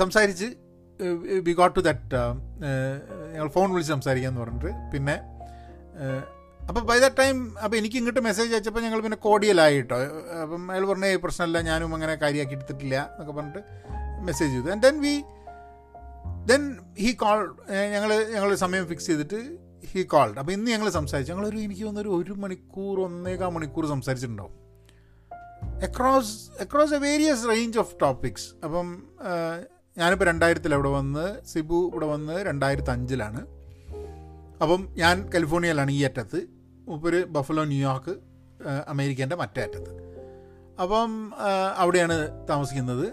സംസാരിച്ച് 0.00 0.48
വി 1.46 1.52
ഗോട്ട് 1.60 1.74
ടു 1.76 1.82
ദറ്റ് 1.88 2.20
ഞങ്ങൾ 3.34 3.48
ഫോൺ 3.56 3.68
വിളിച്ച് 3.74 3.92
സംസാരിക്കാമെന്ന് 3.92 4.42
പറഞ്ഞിട്ട്. 4.42 4.72
പിന്നെ 4.92 5.16
അപ്പോൾ 6.68 6.80
ബൈ 6.80 6.98
ദ 6.98 7.08
ടൈം 7.18 7.58
അപ്പോൾ 7.58 7.76
എനിക്ക് 7.76 7.96
ഇങ്ങോട്ട് 7.96 8.20
മെസ്സേജ് 8.20 8.52
അയച്ചപ്പോൾ 8.54 8.80
ഞങ്ങൾ 8.80 9.00
പിന്നെ 9.00 9.16
കോടിയലായി 9.16 9.74
കേട്ടോ 9.74 9.98
അപ്പം 10.42 10.70
അയാൾ 10.70 10.84
പറഞ്ഞ 10.86 11.16
പ്രശ്നമല്ല 11.16 11.60
ഞാനും 11.60 11.94
അങ്ങനെ 11.94 12.14
കാര്യമാക്കി 12.14 12.52
എടുത്തിട്ടില്ല 12.52 13.10
എന്നൊക്കെ 13.12 13.32
പറഞ്ഞിട്ട് 13.32 13.62
മെസ്സേജ് 14.26 14.52
ചെയ്തു. 14.52 14.70
And 14.70 14.82
then 14.82 15.00
we 15.00 15.14
then 16.46 16.62
he 16.98 17.12
call 17.12 17.56
ഞങ്ങൾ 17.94 18.26
ഞങ്ങൾ 18.34 18.54
സമയം 18.54 18.86
ഫിക്സ് 18.86 19.06
ചെയ്തിട്ട് 19.06 19.58
ഹി 19.92 20.02
കോൾഡ് 20.02 20.38
അപ്പോൾ 20.38 20.52
ഇന്ന് 20.52 20.70
ഞങ്ങൾ 20.70 20.90
സംസാരിച്ചു. 20.90 21.32
ഞങ്ങളൊരു 21.32 21.56
എനിക്ക് 21.56 21.82
തോന്നുന്നൊരു 21.82 22.22
ഒരു 22.22 22.32
മണിക്കൂർ 22.32 23.00
ഒന്നേകാൽ 23.00 23.48
മണിക്കൂർ 23.48 23.86
സംസാരിച്ചിട്ടുണ്ടാവും. 23.86 24.54
Across 25.82 26.60
across 26.60 26.94
a 26.94 26.98
various 26.98 27.48
range 27.48 27.78
of 27.78 27.94
topics 28.02 28.54
അപ്പം 28.64 28.88
ഞാനിപ്പോൾ 29.98 30.24
രണ്ടായിരത്തിൽ 30.24 30.74
അവിടെ 30.74 30.88
വന്ന് 30.88 31.46
സിബു 31.46 31.88
ഇവിടെ 31.90 32.06
വന്ന് 32.06 32.44
രണ്ടായിരത്തി 32.44 32.90
അഞ്ചിലാണ് 32.90 33.61
അപ്പം 34.60 34.88
ഞാൻ 34.90 35.32
കാലിഫോർണിയയിലാണ് 35.32 35.90
ഈ 35.90 36.02
അറ്റത്ത്. 36.02 36.46
മുപ്പൊരു 36.88 37.24
ബഫലോ 37.24 37.64
ന്യൂയോർക്ക് 37.64 38.14
അമേരിക്കേന്റെ 38.88 39.36
മറ്റേ 39.36 39.62
അറ്റത്ത്. 39.62 39.92
അപ്പം 40.82 41.32
അവിടെയാണ് 41.76 42.48
താമസിക്കുന്നത്. 42.48 43.06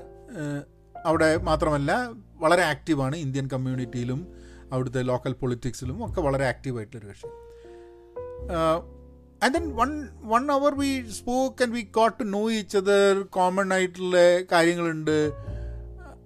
അവിടെ 1.05 1.38
മാത്രമല്ല 1.38 2.10
വളരെ 2.34 2.62
ആക്റ്റീവാണ് 2.62 3.15
ഇന്ത്യൻ 3.15 3.48
കമ്മ്യൂണിറ്റിയിലും 3.48 4.27
അവിടുത്തെ 4.72 5.01
ലോക്കൽ 5.01 5.34
പൊളിറ്റിക്സിലും 5.34 6.05
ഒക്കെ 6.05 6.22
വളരെ 6.22 6.46
ആക്റ്റീവായിട്ടൊരു 6.46 7.08
കക്ഷി. 7.08 7.27
And 9.43 9.53
then 9.53 9.75
one 9.75 10.08
one 10.22 10.51
hour 10.51 10.74
we 10.75 11.10
spoke 11.10 11.63
and 11.63 11.75
we 11.75 11.81
got 11.81 12.19
to 12.19 12.24
know 12.24 12.51
each 12.51 12.77
other 12.77 13.22
common 13.22 13.74
ആയിട്ടുള്ള 13.74 14.17
കാര്യങ്ങളുണ്ട്. 14.51 15.31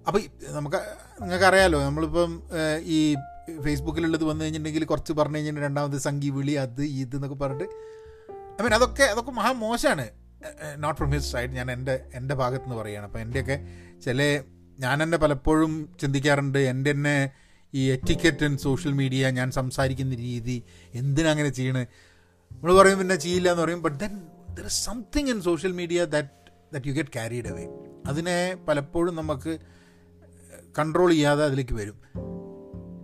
അപ്പോൾ 0.06 0.20
നമുക്ക് 0.50 0.76
നിങ്ങൾക്കറിയാലോ 1.20 1.84
നമ്മളിപ്പം 1.84 2.42
ഈ 2.80 3.16
ഫേസ്ബുക്കിലുള്ളത് 3.64 4.24
വന്നു 4.24 4.42
കഴിഞ്ഞിട്ടുണ്ടെങ്കിൽ 4.44 4.84
കുറച്ച് 4.84 5.12
പറഞ്ഞു 5.12 5.36
കഴിഞ്ഞിട്ടുണ്ടെങ്കിൽ 5.36 5.80
രണ്ടാമത് 5.80 5.98
സംഗി 6.00 6.28
വിളി 6.28 6.52
അത് 6.52 6.82
ഇത് 6.82 7.16
എന്നൊക്കെ 7.16 7.36
പറഞ്ഞിട്ട്. 7.36 7.72
ഐ 8.60 8.62
മീൻ 8.62 8.74
അതൊക്കെ 8.74 9.02
അതൊക്കെ 9.02 9.30
മഹാ 9.30 9.52
മോശമാണ്. 9.52 10.10
നോട്ട് 10.76 10.98
ഫ്രം 10.98 11.10
ഹിസ് 11.10 11.32
സൈഡ് 11.32 11.50
ഞാൻ 11.50 11.72
എന്റെ 11.72 12.06
എന്റെ 12.14 12.34
ഭാഗത്ത് 12.34 12.64
നിന്ന് 12.64 12.76
പറയുകയാണ്. 12.82 13.06
അപ്പോൾ 13.06 13.18
എന്റെയൊക്കെ 13.18 13.68
ചില 14.04 14.42
ഞാൻ 14.78 15.02
തന്നെ 15.02 15.18
പലപ്പോഴും 15.18 15.96
ചിന്തിക്കാറുണ്ട്. 16.00 16.58
എന്റെ 16.58 16.90
തന്നെ 16.90 17.30
ഈ 17.74 17.90
എറ്റിക്കറ്റ് 17.90 18.44
ആൻഡ് 18.44 18.58
സോഷ്യൽ 18.58 18.92
മീഡിയ 18.92 19.30
ഞാൻ 19.30 19.50
സംസാരിക്കുന്ന 19.50 20.14
രീതി 20.14 20.62
എന്തിനങ്ങനെ 20.94 21.48
ചെയ്യണേ? 21.48 21.86
നമ്മൾ 22.52 22.76
പറയും 22.76 22.98
പിന്നെ 22.98 23.16
ചെയ്യില്ല 23.16 23.50
എന്ന് 23.50 23.62
പറയും. 23.62 23.82
But 23.82 23.98
then 24.00 24.20
there 24.54 24.64
is 24.64 24.84
something 24.84 25.28
in 25.28 25.40
social 25.40 25.72
media 25.72 26.04
that 26.04 26.52
that 26.72 26.88
you 26.88 26.92
get 26.92 27.10
carried 27.10 27.48
away 27.48 27.66
അതിനെ 28.06 28.56
പലപ്പോഴും 28.68 29.16
നമുക്ക് 29.16 29.58
കൺട്രോൾ 30.78 31.10
ചെയ്യാതെ 31.10 31.44
അതിലേക്ക് 31.44 31.74
വരും. 31.74 31.96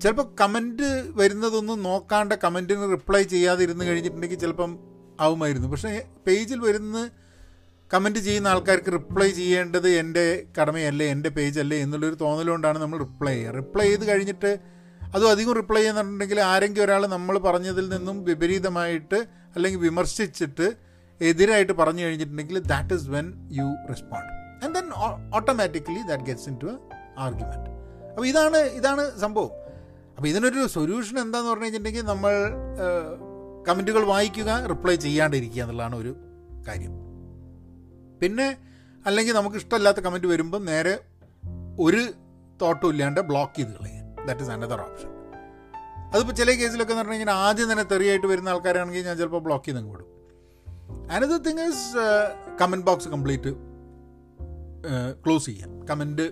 ചിലപ്പോൾ 0.02 0.26
കമന്റ് 0.40 0.88
വരുന്നതൊന്നും 1.20 1.78
നോക്കാണ്ട് 1.88 2.34
കമന്റിന് 2.44 2.86
റിപ്ലൈ 2.96 3.22
ചെയ്യാതെ 3.32 3.62
ഇരുന്ന് 3.66 3.84
കഴിഞ്ഞിട്ടുണ്ടെങ്കിൽ 3.88 4.38
ചിലപ്പം 4.44 4.70
ആവുമായിരുന്നു. 5.24 5.68
പക്ഷേ 5.72 5.92
പേജിൽ 6.26 6.60
വരുന്ന 6.68 6.98
കമന്റ് 7.90 8.20
ചെയ്യുന്ന 8.26 8.48
ആൾക്കാർക്ക് 8.52 8.90
റിപ്ലൈ 8.96 9.28
ചെയ്യേണ്ടത് 9.38 9.88
എന്റെ 10.02 10.24
കടമയല്ലേ 10.56 11.06
എന്റെ 11.14 11.30
പേജല്ലേ 11.38 11.78
എന്നുള്ളൊരു 11.84 12.16
തോന്നലുകൊണ്ടാണ് 12.24 12.78
നമ്മൾ 12.82 12.98
റിപ്ലൈ 13.06 13.34
ചെയ്യുക. 13.34 13.54
റിപ്ലൈ 13.60 13.86
ചെയ്ത് 13.90 14.04
കഴിഞ്ഞിട്ട് 14.10 14.52
അതും 15.14 15.30
അധികം 15.34 15.52
റിപ്ലൈ 15.60 15.80
ചെയ്യുന്നുണ്ടെങ്കിൽ 15.82 16.40
ആരെങ്കിലും 16.50 16.84
ഒരാൾ 16.84 17.02
നമ്മൾ 17.16 17.36
പറഞ്ഞതിൽ 17.46 17.86
നിന്നും 17.94 18.16
വിപരീതമായിട്ട് 18.28 19.18
അല്ലെങ്കിൽ 19.54 19.80
വിമർശിച്ചിട്ട് 19.80 20.66
എതിരായിട്ട് 21.20 21.74
പറഞ്ഞു 21.80 22.02
കഴിഞ്ഞിട്ടുണ്ടെങ്കിൽ 22.04 22.58
that 22.72 22.94
is 22.98 23.08
when 23.14 23.26
you 23.58 23.66
respond 23.92 24.32
and 24.64 24.74
then 24.76 24.86
automatically 25.38 26.02
that 26.10 26.26
gets 26.28 26.48
into 26.64 26.70
argument 27.24 27.70
അപ്പോൾ 28.10 28.28
ഇതാണ് 28.30 28.60
ഇതാണ് 28.78 29.02
സംഭവം. 29.24 29.50
അപ്പോൾ 30.20 30.30
ഇതിനൊരു 30.30 30.62
സൊല്യൂഷൻ 30.72 31.18
എന്താന്ന് 31.20 31.48
പറഞ്ഞു 31.50 31.64
കഴിഞ്ഞിട്ടുണ്ടെങ്കിൽ 31.64 32.02
നമ്മൾ 32.10 32.32
കമന്റുകൾ 33.66 34.02
വായിക്കുക 34.10 34.50
റിപ്ലൈ 34.70 34.94
ചെയ്യാണ്ടിരിക്കുക 35.04 35.60
എന്നുള്ളതാണ് 35.62 35.94
ഒരു 36.02 36.10
കാര്യം. 36.66 36.90
പിന്നെ 38.22 38.48
അല്ലെങ്കിൽ 39.06 39.34
നമുക്ക് 39.38 39.56
ഇഷ്ടമല്ലാത്ത 39.60 40.00
കമന്റ് 40.06 40.28
വരുമ്പോൾ 40.32 40.60
നേരെ 40.64 40.92
ഒരു 41.84 42.02
തോട്ടും 42.62 42.90
ഇല്ലാണ്ട് 42.92 43.20
ബ്ലോക്ക് 43.30 43.56
ചെയ്ത് 43.58 43.72
കളയുക. 43.76 44.02
ദാറ്റ് 44.26 44.44
ഇസ് 44.46 44.52
അനദർ 44.56 44.80
ഓപ്ഷൻ 44.86 45.12
അതിപ്പോൾ 46.12 46.36
ചില 46.40 46.50
കേസിലൊക്കെ 46.60 46.92
എന്ന് 46.94 47.02
പറഞ്ഞു 47.02 47.16
കഴിഞ്ഞാൽ 47.16 47.40
ആദ്യം 47.46 47.70
തന്നെ 47.72 47.84
തെറിയായിട്ട് 47.92 48.28
വരുന്ന 48.32 48.52
ആൾക്കാരാണെങ്കിൽ 48.54 49.06
ഞാൻ 49.06 49.16
ചിലപ്പോൾ 49.20 49.42
ബ്ലോക്ക് 49.46 49.64
ചെയ്ത് 49.68 49.80
അങ്ങ് 49.80 49.92
വിടും. 49.94 50.10
Another 51.14 51.40
thing 51.46 51.64
is 51.70 51.86
comment 52.60 52.86
box 52.90 53.08
complete 53.14 53.52
close 55.24 55.46
ചെയ്യാൻ. 55.46 55.72
കമന്റ് 55.90 56.28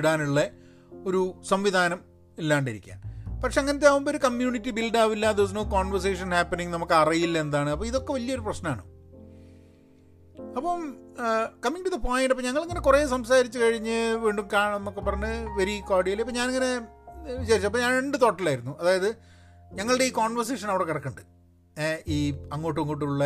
ഇടാനുള്ള 0.00 0.44
ഒരു 1.08 1.22
സംവിധാനം 1.52 2.15
ഇല്ലാണ്ടിരിക്കുക 2.38 2.94
പക്ഷെ 3.44 3.60
അങ്ങനത്തെ 3.60 3.88
ആകുമ്പോൾ 3.88 4.10
ഒരു 4.10 4.18
കമ്മ്യൂണിറ്റി 4.18 4.70
ബിൽഡ് 4.70 4.98
ആവില്ല 4.98 5.32
ദിവസ 5.32 5.52
നോ 5.52 5.64
കോൺവെർസേഷൻ 5.70 6.34
ഹാപ്പനിങ് 6.34 6.72
നമുക്ക് 6.72 6.92
അറിയില്ല 6.92 7.38
എന്താണ്. 7.38 7.70
അപ്പോൾ 7.70 7.86
ഇതൊക്കെ 7.86 8.12
വലിയൊരു 8.12 8.40
പ്രശ്നമാണ് 8.40 8.82
അപ്പം 10.56 10.98
കമ്മിങ് 11.64 11.84
ടു 11.84 11.88
ദ 11.88 11.98
പോയിന്റ് 11.98 12.32
അപ്പോൾ 12.32 12.42
ഞങ്ങളിങ്ങനെ 12.42 12.80
കുറേ 12.80 13.06
സംസാരിച്ച് 13.06 13.58
കഴിഞ്ഞ് 13.58 14.14
വീണ്ടും 14.14 14.48
കാണാമെന്നൊക്കെ 14.52 15.00
പറഞ്ഞ് 15.00 15.58
വെരി 15.58 15.80
കോഡിയൽ 15.80 16.20
അപ്പോൾ 16.20 16.32
ഞാനിങ്ങനെ 16.32 16.70
വിചാരിച്ചു 17.38 17.66
അപ്പോൾ 17.66 17.78
ഞാൻ 17.78 17.96
രണ്ട് 17.98 18.20
തോട്ടിലായിരുന്നു. 18.20 18.78
അതായത് 18.80 19.16
ഞങ്ങളുടെ 19.72 20.04
ഈ 20.04 20.10
കോൺവെർസേഷൻ 20.10 20.68
അവിടെ 20.68 20.84
കിടക്കുന്നുണ്ട്. 20.84 21.22
ഈ 22.06 22.34
അങ്ങോട്ടും 22.52 22.80
ഇങ്ങോട്ടുമുള്ള 22.80 23.24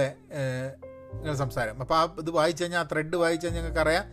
സംസാരം. 1.34 1.80
അപ്പോൾ 1.80 1.94
ആ 1.94 2.02
ഇത് 2.18 2.30
വായിച്ചു 2.30 2.62
കഴിഞ്ഞാൽ 2.62 2.80
ആ 2.80 2.88
ത്രെഡ് 2.92 3.16
വായിച്ചു 3.16 3.46
കഴിഞ്ഞാൽ 3.46 3.62
ഞങ്ങൾക്കറിയാം 3.62 4.04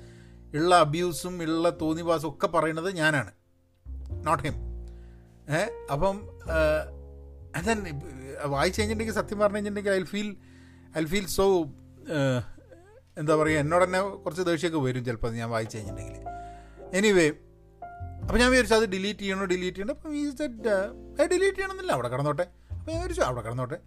ഉള്ള 0.56 0.76
അബ്യൂസും 0.76 1.44
ഉള്ള 1.44 1.70
തോന്നിവാസും 1.82 2.30
ഒക്കെ 2.30 2.48
പറയുന്നത് 2.48 2.96
ഞാനാണ്. 2.96 3.32
നോട്ട് 4.28 4.44
ഹിം 4.44 4.67
ഏ? 5.48 5.62
അപ്പം 5.92 6.16
അതെ 7.56 7.74
വായിച്ചു 8.46 8.82
കഴിഞ്ഞിട്ടുണ്ടെങ്കിൽ 8.82 9.14
സത്യം 9.14 9.40
പറഞ്ഞു 9.40 9.56
കഴിഞ്ഞിട്ടുണ്ടെങ്കിൽ 9.56 9.92
I 9.92 10.04
feel 10.04 10.30
I 10.98 11.04
feel 11.06 11.26
so 11.28 11.46
എന്താ 13.18 13.36
പറയുക 13.36 13.60
എന്നോട് 13.60 13.84
തന്നെ 13.86 14.00
കുറച്ച് 14.24 14.42
ദേഷ്യമൊക്കെ 14.42 14.80
വരും 14.80 15.06
ചിലപ്പോൾ 15.06 15.32
ഞാൻ 15.32 15.50
വായിച്ചു 15.50 15.78
കഴിഞ്ഞിട്ടുണ്ടെങ്കിൽ. 15.78 16.24
എനിവേ 16.94 17.28
അപ്പോൾ 18.22 18.40
ഞാൻ 18.40 18.52
വിചാരിച്ചു 18.52 18.76
അത് 18.76 18.86
ഡിലീറ്റ് 18.86 19.20
ചെയ്യണോ 19.20 19.46
ഡിലീറ്റ് 19.46 19.78
ചെയ്യണോ? 19.78 19.94
അപ്പം 19.94 20.16
ഈ 20.16 20.30
സെറ്റ് 20.32 21.28
ഡിലീറ്റ് 21.28 21.58
ചെയ്യണമെന്നില്ല 21.58 21.92
അവിടെ 21.92 22.08
കിടന്നോട്ടെ. 22.08 22.46
അപ്പോൾ 22.72 22.92
ഞാൻ 22.92 23.00
വിചാരിച്ചു 23.00 23.22
അവിടെ 23.22 23.42
കിടന്നോട്ടെ. 23.42 23.78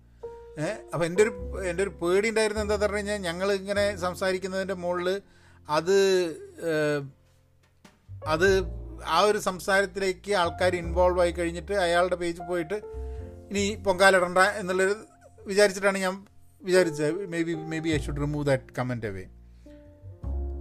ഏഹ് 0.59 0.79
അപ്പോൾ 0.93 1.05
എന്റെ 1.05 1.23
ഒരു 1.23 1.33
എന്റെ 1.63 1.83
ഒരു 1.83 1.91
പേടി 2.01 2.29
ഉണ്ടായിരുന്നത് 2.29 2.65
എന്താ 2.65 2.77
പറഞ്ഞു 2.77 2.99
കഴിഞ്ഞാൽ 2.99 3.17
ഞങ്ങൾ 3.19 3.53
ഇങ്ങനെ 3.53 3.97
സംസാരിക്കുന്നതിന്റെ 3.97 4.75
മുകളിൽ 4.75 5.09
അത് 5.69 5.97
അത് 8.27 8.49
ആ 9.07 9.21
ഒരു 9.21 9.39
സംസാരത്തിലേക്ക് 9.39 10.33
ആൾക്കാർ 10.33 10.77
ഇൻവോൾവ് 10.77 11.21
ആയി 11.21 11.31
കഴിഞ്ഞിട്ട് 11.31 11.73
അയാളുടെ 11.73 12.17
പേജിൽ 12.17 12.43
പോയിട്ട് 12.43 12.75
ഇനി 13.51 13.83
പൊങ്കാലിടണ്ട 13.87 14.39
എന്നുള്ളൊരു 14.39 14.95
വിചാരിച്ചിട്ടാണ് 15.47 15.99
ഞാൻ 15.99 16.27
വിചാരിച്ചത്. 16.63 17.27
Maybe 17.43 17.55
maybe 17.79 17.89
I 17.89 17.99
should 17.99 18.17
remove 18.17 18.47
that 18.47 18.75
comment 18.79 19.07
away 19.07 19.25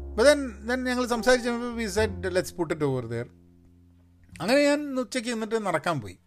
അപ്പോൾ 0.10 0.24
ദെൻ 0.24 0.68
ദെൻ 0.68 0.84
ഞങ്ങൾ 0.84 1.08
സംസാരിച്ചപ്പോൾ 1.08 1.76
we 1.76 1.86
said 1.88 2.36
let's 2.36 2.54
put 2.54 2.74
it 2.74 2.86
over 2.86 3.06
there 3.06 3.26
അങ്ങനെ 4.42 4.64
ഞാൻ 4.64 5.00
ഉച്ചയ്ക്ക് 5.00 5.30
നിന്നിട്ട് 5.30 5.66
നടക്കാൻ 5.66 6.02
പോയി. 6.02 6.18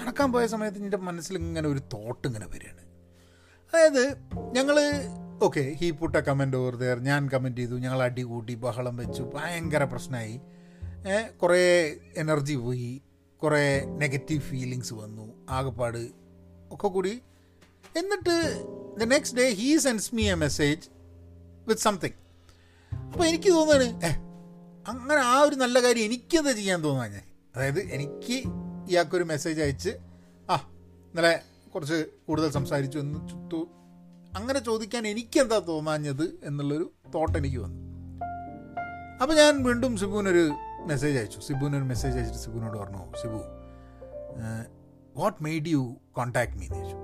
നടക്കാൻ 0.00 0.32
പോയ 0.32 0.46
സമയത്ത് 0.46 0.78
എന്റെ 0.78 0.96
മനസ്സിൽ 0.96 1.36
ഇങ്ങനെ 1.36 1.68
ഒരു 1.68 1.78
തോട്ട് 1.78 2.28
ഇങ്ങനെ 2.28 2.46
വരികയാണ്. 2.46 2.80
അതായത് 3.72 4.16
ഞങ്ങൾ 4.54 4.76
okay 5.42 5.60
he 5.60 5.90
put a 5.90 6.16
comment 6.16 6.56
over 6.56 6.76
there 6.76 6.98
ഞാൻ 6.98 7.28
കമന്റ് 7.28 7.60
ചെയ്തു. 7.60 7.74
ഞങ്ങൾ 7.74 8.02
അടി 8.02 8.22
കൂട്ടി 8.22 8.54
ബഹളം 8.54 8.96
വെച്ചു. 8.96 9.30
ഭയങ്കര 9.34 9.84
പ്രശ്നമായി. 9.84 10.40
കുറേ 11.42 11.62
എനർജി 12.16 12.54
പോയി 12.54 13.02
കുറേ 13.42 13.84
നെഗറ്റീവ് 13.84 14.40
ഫീലിങ്സ് 14.40 14.94
വന്നു 14.94 15.46
ആകെപ്പാട് 15.50 16.08
ഒക്കെ 16.70 16.88
കൂടി. 16.88 17.22
എന്നിട്ട് 17.96 18.36
the 19.00 19.04
next 19.04 19.38
day 19.38 19.50
he 19.50 19.78
sends 19.78 20.14
me 20.14 20.30
a 20.30 20.34
message 20.34 20.88
with 21.68 21.80
something 21.80 22.18
അപ്പോൾ 22.92 23.24
എനിക്ക് 23.24 23.50
തോന്നുകയാണ് 23.50 24.04
ഏ 24.06 24.10
അങ്ങനെ 24.86 25.20
ആ 25.20 25.40
ഒരു 25.40 25.54
നല്ല 25.54 25.82
കാര്യം 25.82 26.04
എനിക്കത് 26.04 26.56
ചെയ്യാൻ 26.56 26.84
തോന്നാൻ 26.84 27.10
ഞാൻ? 27.12 27.22
അതായത് 27.56 27.80
എനിക്ക് 27.80 28.36
ഇയാൾക്കൊരു 28.88 29.24
മെസ്സേജ് 29.24 29.60
അയച്ച് 29.60 29.98
ആ 30.50 30.56
ഇന്നലെ 31.04 31.40
കുറച്ച് 31.74 32.04
കൂടുതൽ 32.28 32.50
സംസാരിച്ചു 32.50 32.98
എന്ന് 32.98 33.28
ചുറ്റു 33.28 33.68
അങ്ങനെ 34.36 34.58
ചോദിക്കാൻ 34.58 35.06
എനിക്കെന്താ 35.06 35.58
തോന്നാഞ്ഞത്? 35.58 36.40
എന്നുള്ളൊരു 36.44 36.92
തോട്ട് 37.14 37.38
എനിക്ക് 37.38 37.56
വന്നു. 37.58 37.80
അപ്പോൾ 39.22 39.34
ഞാൻ 39.34 39.62
വീണ്ടും 39.62 39.96
സിബുവിനൊരു 39.96 40.52
മെസ്സേജ് 40.88 41.16
അയച്ചു. 41.18 41.40
സിബുവിന് 41.46 41.76
ഒരു 41.80 41.86
മെസ്സേജ് 41.92 42.16
അയച്ചിട്ട് 42.18 42.42
സിബുവിനോട് 42.44 42.76
പറഞ്ഞു 42.82 43.02
Sibu 43.22 43.40
what 45.16 45.38
made 45.46 45.72
you 45.74 45.82
contact 46.16 46.56
me 46.60 46.66
എന്ന് 46.66 46.78
ചോദിച്ചു. 46.78 46.98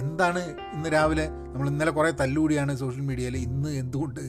എന്താണ് 0.00 0.40
ഇന്ന് 0.74 0.88
രാവിലെ 0.94 1.26
നമ്മൾ 1.52 1.66
ഇന്നലെ 1.68 1.90
കുറേ 1.90 2.10
തല്ലുകൂടിയാണ് 2.22 2.72
സോഷ്യൽ 2.76 3.04
മീഡിയയിൽ 3.10 3.36
ഇന്ന് 3.36 3.70
എന്തുകൊണ്ട് 3.82 4.24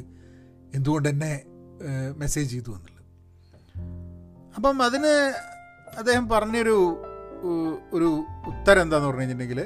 എന്തുകൊണ്ട് 0.77 1.07
എന്നെ 1.10 1.33
മെസ്സേജ് 2.22 2.50
ചെയ്തു 2.53 2.72
എന്നുള്ളത്. 2.77 3.01
അപ്പം 4.55 4.83
അതിന് 4.83 5.13
അദ്ദേഹം 6.00 6.29
പറഞ്ഞൊരു 6.29 6.75
ഒരു 7.93 8.10
ഉത്തരം 8.51 8.81
എന്താന്ന് 8.81 9.07
പറഞ്ഞു 9.07 9.22
കഴിഞ്ഞിട്ടുണ്ടെങ്കിൽ 9.22 9.62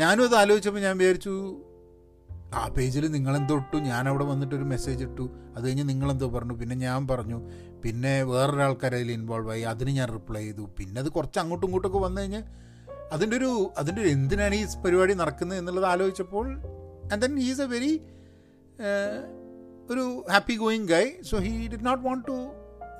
ഞാനും 0.00 0.24
അത് 0.24 0.34
ആലോചിച്ചപ്പോൾ 0.34 0.80
ഞാൻ 0.80 0.94
വിചാരിച്ചു 0.98 1.34
ആ 2.54 2.62
പേജിൽ 2.76 3.04
നിങ്ങളെന്തോ 3.12 3.54
ഇട്ടു 3.56 3.76
ഞാൻ 3.90 4.08
അവിടെ 4.08 4.24
വന്നിട്ടൊരു 4.24 4.64
മെസ്സേജ് 4.64 5.02
ഇട്ടു 5.04 5.24
അത് 5.56 5.64
കഴിഞ്ഞ് 5.66 5.84
നിങ്ങളെന്തോ 5.88 6.26
പറഞ്ഞു 6.28 6.54
പിന്നെ 6.54 6.76
ഞാൻ 6.76 7.08
പറഞ്ഞു 7.08 7.38
പിന്നെ 7.84 8.12
വേറൊരാൾക്കാർ 8.22 8.94
അതിൽ 8.94 9.10
ഇൻവോൾവ് 9.12 9.50
ആയി. 9.50 9.62
അതിന് 9.72 9.90
ഞാൻ 9.90 10.08
റിപ്ലൈ 10.08 10.42
ചെയ്തു. 10.42 10.64
പിന്നെ 10.78 11.00
അത് 11.00 11.08
കുറച്ച് 11.08 11.38
അങ്ങോട്ടും 11.38 11.66
ഇങ്ങോട്ടൊക്കെ 11.66 11.98
വന്നു 11.98 12.20
കഴിഞ്ഞാൽ 12.20 12.44
അതിന്റെ 13.12 13.36
ഒരു 13.36 13.50
അതിന്റെ 13.78 14.02
ഒരു 14.02 14.08
എന്തിനാണ് 14.08 14.54
ഈ 14.54 14.64
പരിപാടി 14.84 15.14
നടക്കുന്നത് 15.14 15.58
എന്നുള്ളത് 15.58 15.86
ആലോചിച്ചപ്പോൾ 15.86 16.46
and 17.12 17.20
then 17.22 17.34
he's 17.36 17.60
a 17.60 17.68
very 17.74 17.92
ഒരു 19.90 20.04
happy 20.32 20.56
going 20.56 20.88
guy 20.88 21.04
so 21.30 21.38
he 21.38 21.52
did 21.66 21.86
not 21.86 22.02
want 22.04 22.24
to 22.26 22.36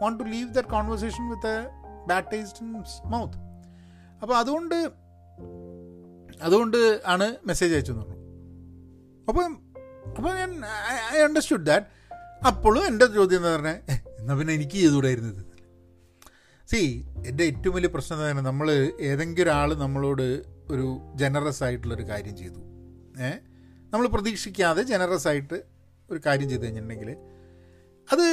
want 0.02 0.24
to 0.24 0.28
leave 0.28 0.48
that 0.54 0.68
conversation 0.68 1.24
with 1.30 1.52
a 1.54 1.58
bad 2.06 2.26
taste 2.32 2.60
in 2.64 2.70
mouth 3.06 3.38
അപ്പോൾ 4.22 4.36
അതുകൊണ്ട് 4.36 4.76
അതുകൊണ്ട് 6.42 7.00
ആണ് 7.06 7.26
മെസ്സേജ് 7.46 7.74
അയച്ചു 7.74 7.92
തന്നു 7.92 8.16
അപ്പം 9.28 9.52
അപ്പോൾ 10.18 10.32
ഞാൻ 10.38 10.50
ഐ 11.14 11.20
അണ്ടർസ്റ്റുഡ് 11.20 11.66
ദാറ്റ് 11.66 11.86
അപ്പോഴും 12.46 12.86
എന്റെ 12.86 13.06
ചോദ്യം 13.06 13.38
എന്ന് 13.38 13.48
പറഞ്ഞാൽ 13.48 13.78
എന്നാൽ 14.24 14.38
പിന്നെ 14.38 14.54
എനിക്ക് 14.54 14.72
ചെയ്തുകൂടായിരുന്നു 14.72 15.32
സി 16.68 17.04
എന്റെ 17.26 17.44
ഏറ്റവും 17.44 17.74
വലിയ 17.74 17.88
പ്രശ്നം 17.88 18.30
തന്നെ 18.30 18.42
നമ്മൾ 18.42 18.70
ഏതെങ്കിലും 19.00 19.42
ഒരാൾ 19.42 19.74
നമ്മളോട് 19.74 20.26
ഒരു 20.70 21.00
ജനറസ് 21.14 21.64
ആയിട്ടുള്ളൊരു 21.64 22.02
കാര്യം 22.08 22.36
ചെയ്തു. 22.36 22.60
ഏ? 23.20 23.30
നമ്മൾ 23.92 24.06
പ്രതീക്ഷിക്കാതെ 24.06 24.82
ജനറസ് 24.82 25.28
ആയിട്ട് 25.28 25.54
ഒരു 26.10 26.20
കാര്യം 26.26 26.48
ചെയ്തു 26.48 26.64
കഴിഞ്ഞിട്ടുണ്ടെങ്കിൽ 26.64 27.10
അത് 28.08 28.26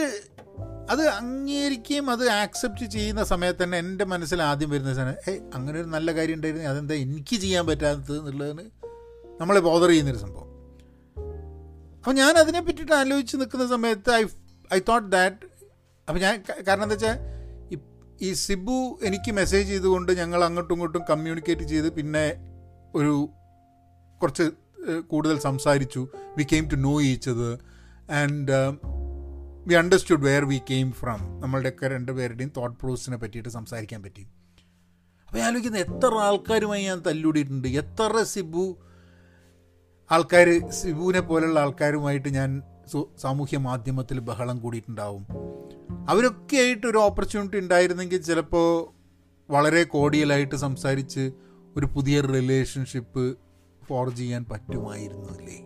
അത് 0.90 1.08
അംഗീകരിക്കുകയും 1.10 2.10
അത് 2.10 2.30
ആക്സെപ്റ്റ് 2.30 2.86
ചെയ്യുന്ന 2.86 3.24
സമയത്ത് 3.24 3.64
തന്നെ 3.64 3.78
എന്റെ 3.78 4.06
മനസ്സിൽ 4.06 4.42
ആദ്യം 4.42 4.70
വരുന്ന 4.70 4.94
സാധനം 4.94 5.18
ഏയ് 5.28 5.42
അങ്ങനെ 5.54 5.80
ഒരു 5.80 5.88
നല്ല 5.88 6.16
കാര്യം 6.16 6.34
ഉണ്ടായിരുന്നു. 6.34 6.68
അതെന്താ 6.68 6.94
എനിക്ക് 6.96 7.36
ചെയ്യാൻ 7.36 7.68
പറ്റാത്തത് 7.68 8.18
എന്നുള്ളതിന് 8.20 8.66
നമ്മളെ 9.42 9.60
ബോധർ 9.60 9.90
ചെയ്യുന്നൊരു 9.90 10.18
സംഭവം. 10.18 10.48
അപ്പോൾ 11.98 12.12
ഞാൻ 12.12 12.38
അതിനെ 12.38 12.60
പറ്റിയിട്ട് 12.60 12.94
ആലോചിച്ച് 12.94 13.38
നിൽക്കുന്ന 13.38 13.68
സമയത്ത് 13.68 14.12
ഐ 14.12 14.24
ഐ 14.74 14.80
തോട്ട് 14.80 15.12
ദാറ്റ് 15.12 15.51
അപ്പോൾ 16.08 16.22
ഞാൻ 16.26 16.34
കാരണം 16.68 16.84
എന്താ 16.84 16.98
വെച്ചാൽ 16.98 17.18
ഈ 18.28 18.30
സിബു 18.46 18.78
എനിക്ക് 19.08 19.32
മെസ്സേജ് 19.38 19.68
ചെയ്തുകൊണ്ട് 19.74 20.12
ഞങ്ങൾ 20.22 20.40
അങ്ങോട്ടും 20.48 20.74
ഇങ്ങോട്ടും 20.76 21.04
കമ്മ്യൂണിക്കേറ്റ് 21.10 21.66
ചെയ്ത് 21.70 21.88
പിന്നെ 21.96 22.26
ഒരു 23.00 23.14
കുറച്ച് 24.22 24.46
കൂടുതൽ 25.12 25.38
സംസാരിച്ചു. 25.40 26.02
We 26.38 26.44
came 26.52 26.66
to 26.74 26.78
know 26.88 26.94
each other 27.12 27.50
and 28.20 28.58
we 29.70 29.76
understood 29.82 30.24
where 30.28 30.46
we 30.52 30.60
came 30.72 30.92
from 31.00 31.20
നമ്മളുടെയൊക്കെ 31.42 31.88
രണ്ടുപേരുടെയും 31.96 32.52
തോട്ട് 32.58 32.78
പ്രോസസിനെ 32.82 33.18
പറ്റിയിട്ട് 33.24 33.52
സംസാരിക്കാൻ 33.58 34.00
പറ്റി. 34.06 34.24
അപ്പോൾ 35.28 35.40
ഞാൻ 35.40 35.48
ആലോചിക്കുന്നത് 35.50 35.84
എത്ര 35.88 36.14
ആൾക്കാരുമായി 36.28 36.84
ഞാൻ 36.92 37.02
തല്ലുടിയിട്ടുണ്ട്. 37.08 37.68
എത്ര 37.84 38.24
സിബു 38.34 38.66
ആൾക്കാർ 40.12 40.48
സിബുവിനെ 40.80 41.24
പോലെയുള്ള 41.32 41.60
ആൾക്കാരുമായിട്ട് 41.66 42.30
ഞാൻ 42.40 42.52
സാമൂഹ്യ 43.18 43.58
മാധ്യമത്തിൽ 43.58 44.20
ബഹളം 44.20 44.60
കൂടിയിട്ടുണ്ടാവും. 44.60 45.28
അവരൊക്കെ 46.10 46.58
ആയിട്ട് 46.58 46.88
ഒരു 46.88 46.98
ഓപ്പർച്യൂണിറ്റി 46.98 47.58
ഉണ്ടായിരുന്നെങ്കിൽ 47.58 48.22
ചിലപ്പോൾ 48.22 49.02
വളരെ 49.52 49.84
കോടിയലായിട്ട് 49.84 50.56
സംസാരിച്ച് 50.56 51.32
ഒരു 51.78 51.86
പുതിയ 51.86 52.22
റിലേഷൻഷിപ്പ് 52.22 53.38
ഫോർജ് 53.86 54.18
ചെയ്യാൻ 54.18 54.46
പറ്റുമായിരുന്നു 54.52 55.30
അല്ലേ 55.30 55.58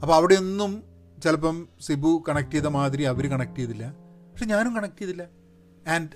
അപ്പോൾ 0.00 0.14
അവിടെയൊന്നും 0.14 0.82
ചിലപ്പം 1.22 1.68
സിബു 1.80 2.24
കണക്ട് 2.28 2.50
ചെയ്ത 2.50 2.66
മാതിരി 2.66 3.02
അവർ 3.02 3.30
കണക്ട് 3.30 3.56
ചെയ്തില്ല. 3.56 3.90
പക്ഷെ 4.32 4.44
ഞാനും 4.44 4.74
കണക്ട് 4.74 5.00
ചെയ്തില്ല. 5.00 5.22
And 5.88 6.08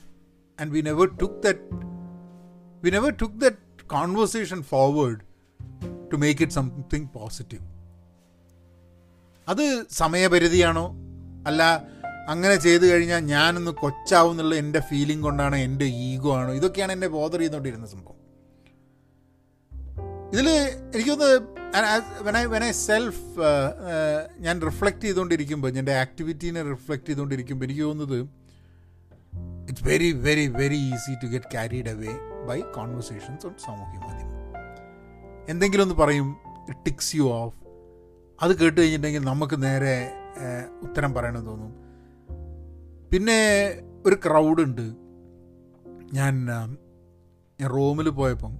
and 0.61 0.73
we 0.73 0.81
never 0.81 1.17
took 1.17 1.43
that 1.43 1.75
we 2.85 2.91
never 2.91 3.17
took 3.23 3.41
that 3.41 3.89
conversation 3.89 4.63
forward 4.63 5.21
to 6.13 6.17
make 6.17 6.43
it 6.43 6.53
something 6.53 7.09
positive 7.15 7.82
അത് 9.49 9.65
സമയപരിധിയാണോ? 10.01 10.87
അല്ല 11.49 11.63
അങ്ങനെ 12.33 12.57
ചെയ്തു 12.65 12.85
കഴിഞ്ഞാൽ 12.91 13.23
ഞാനൊന്ന് 13.35 13.73
കൊച്ചാവും 13.83 14.33
എന്നുള്ള 14.35 14.55
എന്റെ 14.63 14.81
ഫീലിംഗ് 14.91 15.25
കൊണ്ടാണ് 15.29 15.57
എന്റെ 15.67 15.87
ഈഗോ 16.09 16.31
ആണോ? 16.41 16.53
ഇതൊക്കെയാണ് 16.59 16.93
എന്നെ 16.97 17.09
ബോധർ 17.17 17.41
ചെയ്തുകൊണ്ടിരുന്ന 17.45 17.87
സംഭവം. 17.87 18.19
ഇതിൽ 20.35 20.49
എനിക്കൊന്ന് 20.95 21.31
when 22.27 22.39
I 22.39 22.47
when 22.53 22.65
I 22.65 22.71
self 22.87 23.25
ഞാൻ 24.45 24.57
റിഫ്ലക്റ്റ് 24.69 25.05
ചെയ്തുകൊണ്ടിരിക്കുമ്പോൾ 25.07 25.79
എന്റെ 25.83 25.95
ആക്ടിവിറ്റീനെ 26.05 26.63
റിഫ്ലക്റ്റ് 26.71 27.09
ചെയ്തുകൊണ്ടിരിക്കുമ്പോൾ 27.09 27.67
എനിക്ക് 27.67 27.83
തോന്നുന്നത് 27.83 28.21
it's 29.71 29.85
very 29.89 30.13
very 30.27 30.47
very 30.61 30.79
easy 30.95 31.13
to 31.23 31.29
get 31.35 31.51
carried 31.55 31.91
away 31.95 32.13
by 32.49 32.59
conversations 32.79 33.47
on 33.47 33.55
സാമൂഹ്യ 33.67 33.99
മാധ്യമം. 34.07 34.39
എന്തെങ്കിലും 35.49 35.85
ഒന്ന് 35.87 35.99
പറയും 36.03 36.29
ടിക്സ് 36.87 37.13
യു 37.17 37.27
ഓഫ് 37.41 37.59
അത് 38.43 38.57
കേട്ട് 38.57 38.81
കഴിഞ്ഞിട്ടുണ്ടെങ്കിൽ 38.81 39.29
നമുക്ക് 39.29 39.63
നേരെ 39.63 40.13
ഉത്തരം 40.83 41.15
പറയണമെന്ന് 41.15 41.51
തോന്നും. 41.51 41.73
പിന്നെ 43.11 43.41
ഒരു 44.07 44.15
ക്രൗഡ് 44.15 44.61
ഉണ്ട്. 44.61 44.87
ഞാൻ 46.13 46.47
ഞാൻ 47.61 47.71
റോമിൽ 47.71 48.09
പോയപ്പം 48.09 48.53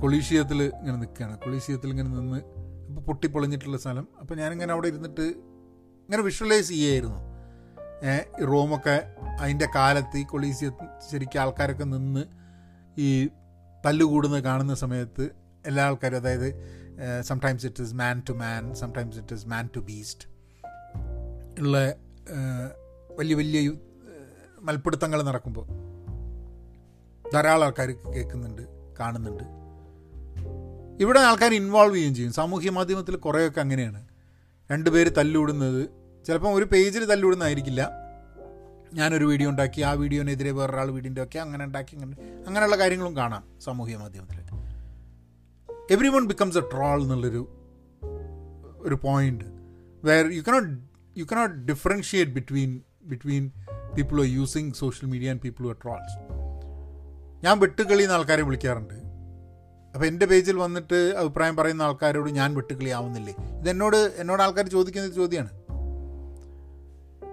കൊളീഷ്യത്തിൽ 0.00 0.62
ഇങ്ങനെ 0.62 0.96
നിൽക്കുകയാണ്. 0.96 1.38
കൊളീഷ്യത്തിൽ 1.38 1.90
ഇങ്ങനെ 1.90 2.08
നിന്ന് 2.08 2.38
ഇപ്പോൾ 2.88 3.00
പൊട്ടിപ്പൊളിഞ്ഞിട്ടുള്ള 3.00 3.78
സ്ഥലം. 3.78 4.08
അപ്പോൾ 4.20 4.34
ഞാനിങ്ങനെ 4.34 4.72
അവിടെ 4.72 4.88
ഇരുന്നിട്ട് 4.88 5.26
ഇങ്ങനെ 6.06 6.22
വിഷ്വലൈസ് 6.22 6.68
ചെയ്യായിരുന്നു. 6.68 7.20
റോമൊക്കെ 8.44 8.96
അതിന്റെ 9.40 9.68
കാലത്ത് 9.74 10.16
ഈ 10.18 10.24
കൊളീസിയത്തിൽ 10.24 10.86
ശരിക്കും 11.10 11.40
ആൾക്കാരൊക്കെ 11.40 11.84
നിന്ന് 11.84 12.24
ഈ 12.98 13.28
തല്ലുകൂടുന്നത് 13.86 14.44
കാണുന്ന 14.44 14.74
സമയത്ത് 14.74 15.30
എല്ലാ 15.66 15.84
ആൾക്കാരും 15.84 16.16
അതായത് 16.16 16.77
sometimes 17.20 17.66
it 17.66 17.82
is 17.82 17.94
man 17.94 18.22
to 18.28 18.32
man 18.32 18.74
some 18.74 19.18
it 19.18 19.34
is 19.34 19.48
man 19.48 19.68
to 19.76 19.78
beast 19.78 20.28
ഉള്ള 21.58 21.94
വലിയ 23.10 23.34
വലിയ 23.34 23.70
മൽപ്പിടുത്തങ്ങൾ 24.60 25.22
നടക്കുമ്പോൾ 25.22 25.88
ധാരാളം 27.34 27.64
ആൾക്കാർ 27.64 27.90
കേൾക്കുന്നുണ്ട് 27.90 28.62
കാണുന്നുണ്ട്. 29.00 29.44
ഇവിടെ 31.02 31.20
ആൾക്കാർ 31.20 31.54
ഇൻവോൾവ് 31.54 31.94
ചെയ്യുകയും 31.94 32.14
ചെയ്യും. 32.14 32.32
സാമൂഹ്യ 32.32 32.70
മാധ്യമത്തിൽ 32.70 33.16
കുറേയൊക്കെ 33.16 33.60
അങ്ങനെയാണ്. 33.60 34.06
രണ്ട് 34.72 34.90
പേര് 34.90 35.10
തല്ലുവിടുന്നത് 35.18 35.88
ചിലപ്പം 36.26 36.54
ഒരു 36.54 36.64
പേജിൽ 36.64 37.04
തല്ലുവിടുന്നതായിരിക്കില്ല. 37.04 37.90
ഞാനൊരു 38.94 39.24
വീഡിയോ 39.24 39.50
ഉണ്ടാക്കി 39.50 39.80
ആ 39.82 39.92
വീഡിയോനെതിരെ 39.92 40.50
വേറൊരാൾ 40.50 40.90
വീഡിയോ 40.90 41.24
ഒക്കെ 41.24 41.38
അങ്ങനെ 41.38 41.64
ഉണ്ടാക്കി 41.64 41.96
അങ്ങനെ 41.96 42.16
അങ്ങനെയുള്ള 42.46 42.76
കാര്യങ്ങളും 42.76 43.16
കാണാം 43.16 43.60
സാമൂഹ്യ 43.60 43.96
മാധ്യമത്തിൽ 43.96 44.47
every 45.90 46.08
one 46.08 46.26
becomes 46.26 46.58
a 46.58 46.60
troll 46.60 47.02
എന്നുള്ളൊരു 47.02 47.42
ഒരു 48.78 48.94
point 49.02 49.44
where 50.04 50.26
you 50.26 50.42
cannot 50.42 50.72
you 51.16 51.24
cannot 51.24 51.54
differentiate 51.54 52.32
between 52.32 52.80
between 53.02 53.44
people 53.96 54.20
are 54.20 54.26
using 54.26 54.72
social 54.72 55.10
media 55.10 55.30
and 55.30 55.40
people 55.40 55.68
are 55.68 55.76
trolls 55.84 56.16
ഞാൻ 57.44 57.58
വെട്ടുകളി 57.58 58.02
എന്ന 58.02 58.12
ആൾക്കാരെ 58.12 58.42
വിളിക്കാറുണ്ട്. 58.42 58.94
അപ്പോൾ 59.94 60.06
എന്റെ 60.06 60.26
പേജിൽ 60.26 60.56
വന്നിട്ട് 60.56 61.14
അഭിപ്രായം 61.16 61.56
പറയുന്ന 61.56 61.82
ആൾക്കാരോട് 61.82 62.30
ഞാൻ 62.30 62.54
വെട്ടുകളി 62.54 62.88
ആവുന്നില്ലേ 62.88 63.34
ഇതെന്നോട് 63.60 64.14
എന്നോട് 64.16 64.42
ആൾക്കാർ 64.42 64.68
ചോദിക്കുന്ന 64.68 65.08
ചോദ്യമാണ് 65.08 65.50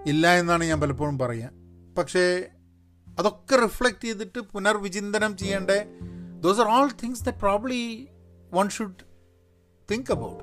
ഇല്ല 0.06 0.32
എന്നാണ് 0.32 0.64
ഞാൻ 0.64 0.80
പലപ്പോഴും 0.80 1.18
പറയുക 1.18 1.50
പക്ഷേ 1.98 2.48
അതൊക്കെ 3.18 3.56
റിഫ്ലക്റ്റ് 3.56 4.02
ചെയ്തിട്ട് 4.02 4.38
പുനർവിചിന്തനം 4.38 5.36
ചെയ്യേണ്ട 5.36 5.70
those 6.40 6.60
are 6.60 6.66
all 6.66 6.90
things 7.02 7.24
the 7.24 7.28
probably 7.28 8.08
one 8.52 8.68
should 8.68 9.04
think 9.88 10.12
about 10.12 10.42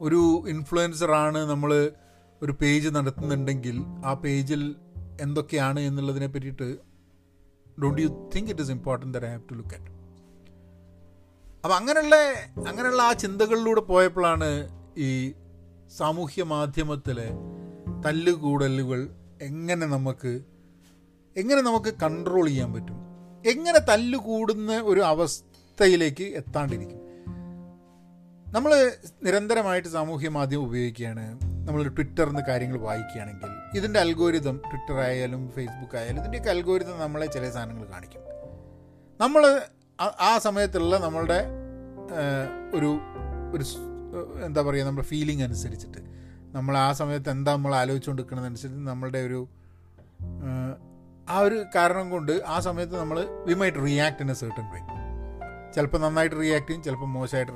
ഒരു 0.00 0.20
ഇൻഫ്ലുവൻസറാണ് 0.48 1.38
നമ്മൾ 1.48 1.72
ഒരു 2.42 2.52
പേജ് 2.52 2.88
നടത്തുന്നുണ്ടെങ്കിൽ 2.88 3.76
ആ 4.04 4.14
പേജിൽ 4.14 4.62
എന്തൊക്കെയാണ് 5.20 5.80
എന്നുള്ളതിനെ 5.80 6.26
പറ്റിയിട്ട് 6.26 6.68
don't 7.78 8.02
you 8.02 8.08
think 8.34 8.50
it 8.50 8.62
is 8.62 8.70
important 8.70 9.14
that 9.14 9.26
I 9.26 9.30
have 9.30 9.42
to 9.50 9.54
look 9.54 9.74
at 9.74 9.90
അപ്പം 11.64 11.76
അങ്ങനെയുള്ള 11.76 12.16
അങ്ങനെയുള്ള 12.66 13.02
ആ 13.02 13.12
ചിന്തകളിലൂടെ 13.12 13.80
പോയപ്പോഴാണ് 13.88 14.48
ഈ 14.98 15.08
സാമൂഹ്യ 15.90 16.42
മാധ്യമത്തിലെ 16.48 17.28
തല്ലുകൂടലുകൾ 18.04 19.00
എങ്ങനെ 19.42 19.86
നമുക്ക് 19.86 20.32
എങ്ങനെ 21.36 21.60
നമുക്ക് 21.60 21.94
കൺട്രോൾ 22.02 22.46
ചെയ്യാൻ 22.48 22.72
പറ്റും? 22.72 22.96
എങ്ങനെ 23.44 23.78
തല്ലുകൂടുന്ന 23.88 24.72
ഒരു 24.82 25.00
അവസ്ഥയിലേക്ക് 25.80 26.24
എത്താണ്ടിരിക്കും. 26.38 26.98
നമ്മൾ 28.46 28.72
നിരന്തരമായിട്ട് 29.26 29.90
സാമൂഹ്യ 29.94 30.28
മാധ്യമം 30.36 30.64
ഉപയോഗിക്കുകയാണ്. 30.68 31.24
നമ്മൾ 31.66 31.80
ട്വിറ്ററിൽ 31.96 32.30
നിന്ന് 32.30 32.42
കാര്യങ്ങൾ 32.48 32.78
വായിക്കുകയാണെങ്കിൽ 32.86 33.50
ഇതിന്റെ 33.78 33.98
അൽഗോരിതം 34.00 34.56
ട്വിറ്റർ 34.66 34.96
ആയാലും 35.06 35.42
ഫേസ്ബുക്ക് 35.54 35.96
ആയാലും 36.00 36.20
ഇതിന്റെയൊക്കെ 36.22 36.50
അൽഗോരിതം 36.54 36.98
നമ്മളെ 37.04 37.28
ചില 37.36 37.44
സാധനങ്ങൾ 37.56 37.86
കാണിക്കും. 37.94 38.22
നമ്മൾ 39.20 39.42
ആ 40.28 40.32
സമയത്തുള്ള 40.46 40.98
നമ്മളുടെ 41.06 41.40
ഒരു 42.74 42.90
ഒരു 43.54 43.64
എന്താ 44.46 44.60
പറയുക 44.68 44.86
നമ്മുടെ 44.86 45.08
ഫീലിംഗ് 45.12 45.44
അനുസരിച്ചിട്ട് 45.48 46.02
നമ്മൾ 46.56 46.76
ആ 46.86 46.88
സമയത്ത് 47.00 47.30
എന്താ 47.36 47.50
നമ്മൾ 47.52 47.74
ആലോചിച്ചുകൊണ്ടിരിക്കുന്നതനുസരിച്ച് 47.82 48.86
നമ്മളുടെ 48.92 49.22
ഒരു 49.28 49.42
ആ 51.28 51.38
ഒരു 51.46 51.58
കാരണം 51.74 52.06
കൊണ്ട് 52.10 52.34
ആ 52.54 52.58
സമയത്ത് 52.68 52.96
നമ്മൾ 53.02 53.18
we 53.48 53.54
might 53.54 53.86
react 53.86 54.22
in 54.22 54.30
a 54.30 54.38
certain 54.44 54.66
way 54.72 54.80
ചിലപ്പോൾ 55.74 55.98
നന്നായിട്ട് 55.98 56.36
റിയാക്ട് 56.36 56.66
ചെയ്യും 56.66 56.82
ചിലപ്പോൾ 56.82 57.06
മോശമായിട്ട് 57.06 57.52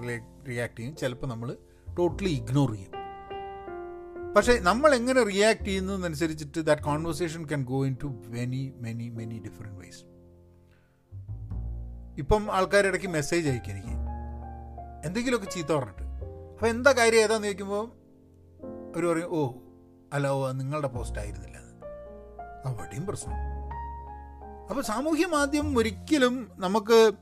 റിയാക്ട് 0.48 0.78
ചെയ്യും 0.78 0.96
ചിലപ്പോൾ 0.96 1.26
നമ്മൾ 1.26 1.56
ടോട്ടലി 1.98 2.28
ഇഗ്നോർ 2.28 2.72
ചെയ്യും. 2.72 2.92
പക്ഷേ 4.36 4.58
നമ്മൾ 4.58 4.94
എങ്ങനെ 4.94 5.22
react 5.22 5.64
ചെയ്യുന്നതനുസരിച്ചിട്ട് 5.64 6.60
that 6.66 6.82
conversation 6.82 7.44
can 7.44 7.64
go 7.64 7.86
into 8.02 8.06
many 8.06 8.74
many 8.76 9.08
many 9.08 9.38
different 9.38 9.80
ways 9.80 10.02
ഇപ്പം 12.18 12.52
ആൾക്കാരിടയ്ക്ക് 12.52 13.06
മെസ്സേജ് 13.06 13.48
അയക്കും 13.48 13.70
എനിക്ക്. 13.70 13.94
എന്തെങ്കിലുമൊക്കെ 15.06 15.50
ചീത്ത 15.50 15.70
പറഞ്ഞിട്ട്. 15.72 16.02
അപ്പോൾ 16.52 16.66
എന്താ 16.66 16.92
കാര്യം 16.92 17.20
ഏതാന്ന് 17.20 17.46
ചോദിക്കുമ്പോൾ 17.46 17.84
അവർ 18.94 19.04
പറയും 19.12 19.30
ഓ 19.30 19.52
അല്ല 20.12 20.26
ഓ 20.28 20.52
നിങ്ങളുടെ 20.52 20.88
പോസ്റ്റ് 20.88 21.18
ആയിരുന്നില്ല. 21.18 21.58
അവിടെയും 22.64 23.06
പ്രശ്നം. 23.06 23.38
അപ്പോൾ 24.70 24.82
സാമൂഹ്യ 24.82 25.26
മാധ്യമം 25.26 25.78
ഒരിക്കലും 25.78 26.50
നമുക്ക് 26.56 27.12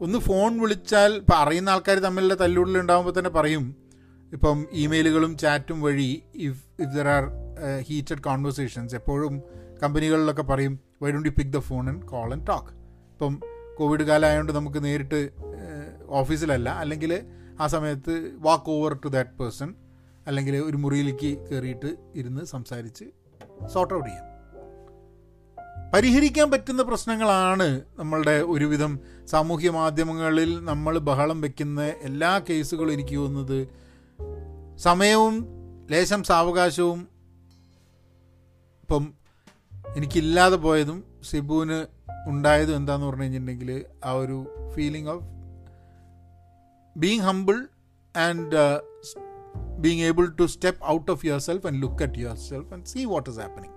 ഒന്ന് 0.00 0.18
ഫോൺ 0.18 0.60
വിളിച്ചാൽ 0.60 1.12
ഇപ്പം 1.14 1.36
അറിയുന്ന 1.36 1.68
ആൾക്കാർ 1.70 1.98
തമ്മിലുള്ള 1.98 2.34
തല്ലുടലുണ്ടാകുമ്പോൾ 2.34 3.14
തന്നെ 3.18 3.30
പറയും. 3.30 3.76
ഇപ്പം 4.32 4.66
ഇമെയിലുകളും 4.72 5.38
ചാറ്റും 5.38 5.80
വഴി 5.80 6.22
if 6.34 6.62
if 6.82 6.90
there 6.96 7.08
are 7.08 7.24
heated 7.88 8.22
conversations 8.22 8.94
എപ്പോഴും 8.94 9.42
കമ്പനികളിലൊക്കെ 9.82 10.42
പറയും 10.42 10.80
why 11.02 11.10
don't 11.10 11.28
you 11.28 11.34
pick 11.38 11.52
the 11.52 11.58
phone 11.58 11.88
and 11.88 12.02
call 12.02 12.28
and 12.32 12.46
talk 12.46 12.70
ഇപ്പം 13.12 13.40
കോവിഡ് 13.78 14.02
കാലമായതുകൊണ്ട് 14.02 14.52
നമുക്ക് 14.52 14.84
നേരിട്ട് 14.84 15.20
ഓഫീസിലല്ല. 16.20 16.68
അല്ലെങ്കിൽ 16.82 17.12
ആ 17.60 17.66
സമയത്ത് 17.66 18.14
walk 18.38 18.70
over 18.70 18.92
to 19.04 19.08
that 19.08 19.30
person 19.30 19.74
അല്ലെങ്കിൽ 20.26 20.56
ഒരു 20.56 20.76
മുറിയിലേക്ക് 20.76 21.30
കയറിയിട്ട് 21.50 21.96
ഇരുന്ന് 22.14 22.44
സംസാരിച്ച് 22.44 23.04
സോർട്ട് 23.74 23.94
ഔട്ട് 23.94 24.08
ചെയ്യാം. 24.08 24.24
പരിഹരിക്കാൻ 25.94 26.50
പറ്റുന്ന 26.50 26.82
പ്രശ്നങ്ങളാണ് 26.82 27.80
നമ്മളുടെ 27.98 28.34
ഒരുവിധം 28.54 28.92
സാമൂഹ്യ 29.26 29.70
മാധ്യമങ്ങളിൽ 29.70 30.64
നമ്മൾ 30.64 30.98
ബഹളം 30.98 31.40
വെക്കുന്ന 31.40 31.84
എല്ലാ 32.02 32.38
കേസുകളും 32.38 32.92
എനിക്ക് 32.92 33.16
തോന്നുന്നത് 33.16 33.58
സമയവും 34.76 35.36
ലേശം 35.90 36.24
സാവകാശവും 36.24 37.00
ഇപ്പം 38.82 39.04
എനിക്കില്ലാതെ 39.96 40.56
പോയതും 40.56 40.98
സിബുവിന് 41.22 41.78
ഉണ്ടായതും 42.26 42.76
എന്താന്ന് 42.76 43.06
പറഞ്ഞു 43.06 43.22
കഴിഞ്ഞിട്ടുണ്ടെങ്കിൽ 43.22 43.70
ആ 44.04 44.12
ഒരു 44.14 44.38
feeling 44.74 45.08
of 45.08 45.24
being 46.96 47.20
humble 47.20 47.56
and 48.14 48.60
being 49.78 50.02
able 50.02 50.26
to 50.38 50.44
step 50.46 50.84
out 50.86 51.10
of 51.10 51.26
yourself 51.40 51.66
and 51.66 51.82
look 51.82 52.02
at 52.02 52.18
yourself 52.48 52.72
and 52.74 52.86
see 52.86 53.04
what 53.04 53.30
is 53.30 53.38
happening 53.38 53.75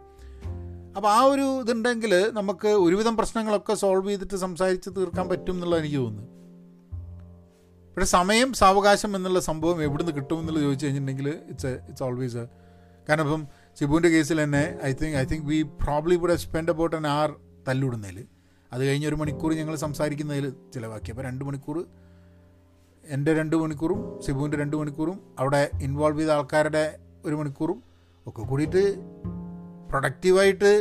അപ്പോൾ 0.95 1.09
ആ 1.11 1.21
ഒരു 1.21 1.61
ഇതുണ്ടെങ്കിൽ 1.61 2.31
നമുക്ക് 2.31 2.67
ഒരുവിധം 2.67 3.17
പ്രശ്നങ്ങളൊക്കെ 3.17 3.73
സോൾവ് 3.73 4.09
ചെയ്തിട്ട് 4.09 4.35
സംസാരിച്ച് 4.35 4.89
തീർക്കാൻ 4.97 5.29
പറ്റും 5.29 5.53
എന്നുള്ള 5.53 5.77
എനിക്ക് 5.77 5.95
തോന്നുന്നു 5.95 6.27
പക്ഷേ 7.97 8.05
സമയം 8.05 8.53
സാവകാശം 8.53 9.15
എന്നുള്ള 9.15 9.39
സംഭവം 9.39 9.83
എവിടുന്ന് 9.83 10.11
കിട്ടും 10.15 10.39
എന്നുള്ളത് 10.39 10.63
ചോദിച്ചു 10.63 10.85
കഴിഞ്ഞിട്ടുണ്ടെങ്കിൽ 10.85 11.27
ഇറ്റ്സ് 11.49 11.67
ഇറ്റ്സ് 11.67 12.03
ഓൾവേസ് 12.03 12.47
കാരണം 13.09 13.23
ഇപ്പം 13.23 13.47
ഷിബുവിന്റെ 13.79 14.09
കേസിൽ 14.09 14.43
തന്നെ 14.43 14.79
I 14.83 14.93
think 14.93 15.17
I 15.17 15.25
think 15.25 15.45
we 15.47 15.61
probably 15.61 16.15
would 16.15 16.35
spend 16.35 16.71
about 16.71 16.95
an 16.95 17.07
hour 17.07 17.35
തല്ലിടുന്നതിൽ 17.67 18.27
അത് 18.73 18.87
കഴിഞ്ഞ് 18.87 19.07
ഒരു 19.07 19.15
മണിക്കൂർ 19.15 19.53
ഞങ്ങൾ 19.53 19.75
സംസാരിക്കുന്നതിൽ 19.75 20.53
ചിലവാക്കി. 20.73 21.11
അപ്പോൾ 21.11 21.23
രണ്ട് 21.23 21.45
മണിക്കൂർ 21.45 21.87
എന്റെ 23.03 23.33
രണ്ട് 23.33 23.55
മണിക്കൂറും 23.55 24.21
സിബുവിന്റെ 24.21 24.57
രണ്ട് 24.57 24.77
മണിക്കൂറും 24.77 25.19
അവിടെ 25.39 25.69
ഇൻവോൾവ് 25.81 26.19
ചെയ്ത 26.19 26.29
ആൾക്കാരുടെ 26.29 26.99
ഒരു 27.25 27.35
മണിക്കൂറും 27.35 27.83
ഒക്കെ 28.27 28.41
കൂടിയിട്ട് 28.41 28.83
പ്രൊഡക്റ്റീവായിട്ട് 29.91 30.71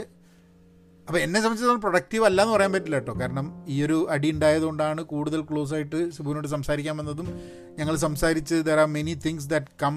അപ്പോൾ 1.06 1.18
എന്നെ 1.24 1.38
സംബന്ധിച്ചിടത്തോളം 1.42 1.82
പ്രൊഡക്റ്റീവ് 1.84 2.24
അല്ല 2.28 2.38
എന്ന് 2.44 2.54
പറയാൻ 2.54 2.70
പറ്റില്ല 2.74 2.96
കേട്ടോ. 3.00 3.12
കാരണം 3.20 3.46
ഈ 3.74 3.76
ഒരു 3.84 3.98
അടി 4.14 4.28
ഉണ്ടായതുകൊണ്ടാണ് 4.34 5.00
കൂടുതൽ 5.12 5.40
ക്ലോസ് 5.50 5.72
ആയിട്ട് 5.76 6.00
സിബുവിനോട് 6.16 6.48
സംസാരിക്കാൻ 6.54 6.94
വന്നതും. 7.00 7.28
ഞങ്ങൾ 7.78 7.94
സംസാരിച്ച് 8.06 8.56
there 8.68 8.80
are 8.82 8.88
many 8.96 9.14
things 9.26 9.48
that 9.52 9.72
come 9.82 9.94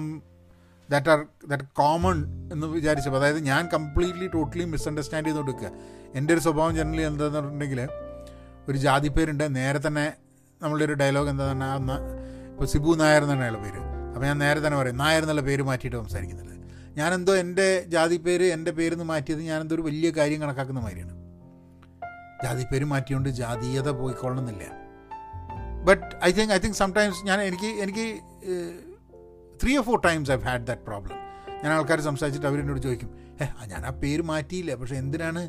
that 0.88 1.10
are 1.14 1.20
that 1.50 1.66
common 1.80 2.18
എന്ന് 2.54 2.66
വിചാരിച്ചപ്പോൾ 2.76 3.20
അതായത് 3.20 3.40
ഞാൻ 3.50 3.62
കംപ്ലീറ്റ്ലി 3.74 4.28
ടോട്ടലി 4.36 4.64
മിസ്അണ്ടർസ്റ്റാൻഡ് 4.74 5.26
ചെയ്ത് 5.28 5.40
കൊടുക്കുക. 5.42 5.70
എന്റെ 6.18 6.32
ഒരു 6.36 6.42
സ്വഭാവം 6.46 6.72
ജനറലി 6.80 7.04
എന്താണെന്ന് 7.10 7.38
പറഞ്ഞിട്ടുണ്ടെങ്കിൽ 7.38 7.82
ഒരു 8.70 8.78
ജാതി 8.86 9.10
പേരുണ്ട് 9.18 9.44
നേരെ 9.58 9.80
തന്നെ 9.86 10.06
നമ്മളുടെ 10.60 10.84
ഒരു 10.88 10.96
ഡയലോഗ് 11.02 11.30
എന്താ 11.34 11.44
പറഞ്ഞാൽ 11.50 12.02
ഇപ്പോൾ 12.52 12.68
സിബു 12.72 12.94
നായർ 13.02 13.22
എന്നാണ് 13.26 13.44
അയാളുടെ 13.46 13.62
പേര്. 13.66 13.80
അപ്പോൾ 14.14 14.26
ഞാൻ 14.30 14.38
നേരെ 14.44 14.60
തന്നെ 14.66 14.78
പറയും 14.82 14.98
നായർ 15.04 15.22
എന്നുള്ള 15.26 15.44
പേര് 15.50 15.62
മാറ്റിയിട്ട് 15.70 15.98
സംസാരിക്കുന്നില്ല 16.02 16.51
ഞാനെന്തോ 16.96 17.32
എന്റെ 17.36 17.66
ജാതി 17.88 18.16
പേര് 18.16 18.46
എന്റെ 18.56 18.70
പേര് 18.70 18.92
നിന്ന് 18.92 19.04
മാറ്റിയത് 19.04 19.42
ഞാനെന്തോ 19.42 19.74
ഒരു 19.74 19.82
വലിയ 19.82 20.10
കാര്യം 20.10 20.40
കണക്കാക്കുന്ന 20.40 20.80
മാതിരിയാണ്. 20.80 21.14
ജാതി 22.44 22.64
പേര് 22.72 22.84
മാറ്റിയോണ്ട് 22.84 23.28
ജാതീയത 23.28 23.88
പോയിക്കൊള്ളണമെന്നില്ല. 23.90 24.64
But 25.88 26.24
I 26.24 26.32
think 26.32 26.52
I 26.52 26.58
think 26.58 26.76
sometimes 26.76 27.26
ഞാൻ 27.26 27.38
എനിക്ക് 27.40 27.68
എനിക്ക് 27.84 28.06
three 29.62 29.76
or 29.76 29.84
four 29.84 29.98
times 30.04 30.30
I 30.30 30.36
had 30.36 30.66
that 30.66 30.82
problem 30.82 31.16
ഞാൻ 31.62 31.72
ആൾക്കാർ 31.72 32.00
സംസാരിച്ചിട്ട് 32.00 32.48
അവരെന്നോട് 32.48 32.80
ചോദിക്കും 32.80 33.10
ഏ 33.42 33.46
ഞാൻ 33.66 33.86
ആ 33.86 33.90
പേര് 34.04 34.22
മാറ്റിയില്ല 34.22 34.74
പക്ഷേ 34.74 34.96
എന്തിനാണ്? 34.96 35.42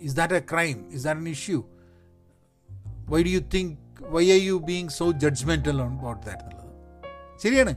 Is 0.00 0.16
that 0.16 0.34
a 0.34 0.42
crime 0.52 0.78
is 0.92 1.04
that 1.04 1.20
an 1.20 1.28
issue 1.28 1.58
why 3.12 3.22
do 3.22 3.28
you 3.28 3.40
think 3.54 3.76
why 4.14 4.24
are 4.32 4.40
you 4.40 4.56
being 4.70 4.88
so 4.88 5.12
judgmental 5.24 5.82
on 5.82 5.92
about 5.98 6.22
that 6.26 6.42
എന്നുള്ളത്. 6.42 6.70
ശരിയാണ്. 7.42 7.74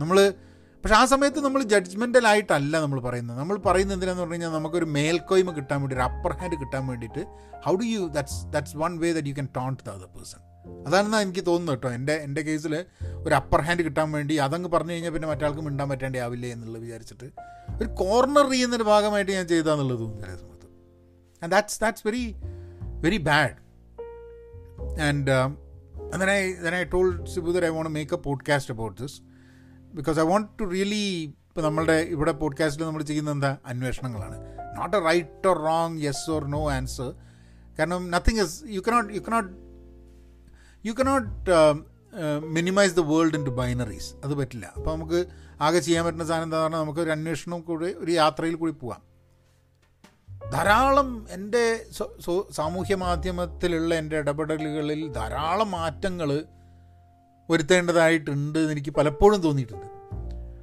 നമ്മൾ 0.00 0.18
പക്ഷെ 0.84 0.96
ആ 0.96 1.04
സമയത്ത് 1.04 1.44
നമ്മൾ 1.44 1.62
ജഡ്ജ്മെന്റലായിട്ടല്ല 1.62 2.78
നമ്മൾ 2.80 3.00
പറയുന്നത്. 3.00 3.38
നമ്മൾ 3.38 3.56
പറയുന്നത് 3.58 3.96
എന്തിനാന്ന് 3.96 4.22
പറഞ്ഞു 4.22 4.34
കഴിഞ്ഞാൽ 4.34 4.50
നമുക്കൊരു 4.50 4.84
മേൽക്കോയ്മ 4.84 5.50
കിട്ടാൻ 5.50 5.80
വേണ്ടി 5.80 5.96
ഒരു 5.96 6.02
അപ്പർ 6.02 6.32
ഹാൻഡ് 6.32 6.60
കിട്ടാൻ 6.60 6.86
വേണ്ടിയിട്ട് 6.86 7.22
how 7.66 7.74
do 7.74 7.84
you 7.84 8.08
that's 8.08 8.46
that's 8.46 8.76
one 8.76 8.98
way 8.98 9.12
that 9.12 9.28
you 9.28 9.34
can 9.34 9.48
taunt 9.56 9.82
the 9.82 9.90
other 9.90 10.06
person 10.06 10.40
അതാണെന്നാണ് 10.86 11.22
എനിക്ക് 11.22 11.46
തോന്നുന്നത് 11.46 11.76
കേട്ടോ. 11.76 11.92
എന്റെ 11.94 12.12
എന്റെ 12.12 12.42
കേസിൽ 12.42 12.74
ഒരു 13.24 13.34
അപ്പർ 13.34 13.60
ഹാൻഡ് 13.60 13.82
കിട്ടാൻ 13.82 14.12
വേണ്ടി 14.12 14.34
അതങ്ങ് 14.36 14.68
പറഞ്ഞു 14.68 14.92
കഴിഞ്ഞാൽ 14.92 15.10
പിന്നെ 15.10 15.28
മറ്റാൾക്ക് 15.28 15.60
മിണ്ടാൻ 15.60 15.88
പറ്റേണ്ടി 15.88 16.18
ആവില്ലേ 16.18 16.52
എന്നുള്ളത് 16.52 16.82
വിചാരിച്ചിട്ട് 16.82 17.26
ഒരു 17.80 17.88
കോർണർ 17.94 18.50
ചെയ്യുന്നൊരു 18.50 18.82
ഭാഗമായിട്ട് 18.82 19.32
ഞാൻ 19.32 19.46
ചെയ്താന്നുള്ളത് 19.46 19.98
തോന്നുന്നു 19.98 20.22
ചില 20.22 20.36
സമയത്ത്. 20.36 20.68
And 21.42 21.52
that's 21.52 21.80
that's 21.80 22.06
very 22.06 22.24
very 23.00 23.16
bad 23.16 23.56
and 25.00 25.30
and 26.14 26.22
I 26.30 26.40
I 26.74 26.84
told 26.84 27.14
Sibu 27.32 27.52
that 27.52 27.64
I 27.64 27.70
want 27.70 27.98
a 27.98 28.04
podcast 28.24 28.72
a 28.74 28.78
podcast 28.82 29.33
about 29.94 30.18
I 30.18 30.22
want 30.22 30.48
to 30.60 30.64
really 30.64 31.34
ഇപ്പോൾ 31.48 31.62
നമ്മളുടെ 31.62 31.92
ഇവിടെ 31.92 32.32
പോഡ്കാസ്റ്റിൽ 32.32 32.84
നമ്മൾ 32.84 33.02
ചെയ്യുന്ന 33.02 33.30
എന്താ? 33.30 33.56
അന്വേഷണങ്ങളാണ്. 33.66 34.36
Not 34.78 34.96
a 34.96 35.00
right 35.00 35.48
or 35.48 35.58
wrong 35.58 36.00
yes 36.00 36.30
or 36.30 36.44
no 36.44 36.70
answer 36.70 37.14
കാരണം 37.78 38.10
nothing 38.10 38.40
is 38.40 38.56
you 38.66 38.80
cannot 38.80 39.14
you 39.14 39.20
cannot 39.20 39.52
you 40.86 40.92
cannot 40.92 41.50
minimize 42.46 42.94
the 42.94 43.00
world 43.00 43.36
into 43.44 43.50
binaries 43.50 44.14
അത് 44.24 44.34
പറ്റില്ല. 44.34 44.72
അപ്പോൾ 44.76 44.92
നമുക്ക് 44.94 45.20
ആകെ 45.60 45.78
ചെയ്യാൻ 45.78 46.04
പറ്റുന്ന 46.04 46.24
സാധനം 46.24 46.44
എന്താ 46.44 46.62
പറഞ്ഞാൽ 46.62 46.80
നമുക്ക് 46.80 47.00
ഒരു 47.00 47.10
അന്വേഷണം 47.10 47.60
കൂടി 47.60 47.94
ഒരു 47.98 48.12
യാത്രയിൽ 48.12 48.54
കൂടി 48.54 48.72
പോവാം. 48.72 49.02
ധാരാളം 50.52 51.26
എന്റെ 51.30 51.86
സാമൂഹ്യ 52.50 52.94
മാധ്യമത്തിലുള്ള 52.94 53.94
എന്റെ 53.94 54.16
ഇടപെടലുകളിൽ 54.18 55.12
ധാരാളം 55.12 55.70
മാറ്റങ്ങൾ 55.70 56.44
വരുത്തേണ്ടതായിട്ടുണ്ട് 57.50 58.58
എന്ന് 58.58 58.72
എനിക്ക് 58.74 58.92
പലപ്പോഴും 58.98 59.40
തോന്നിയിട്ടുണ്ട്. 59.46 59.88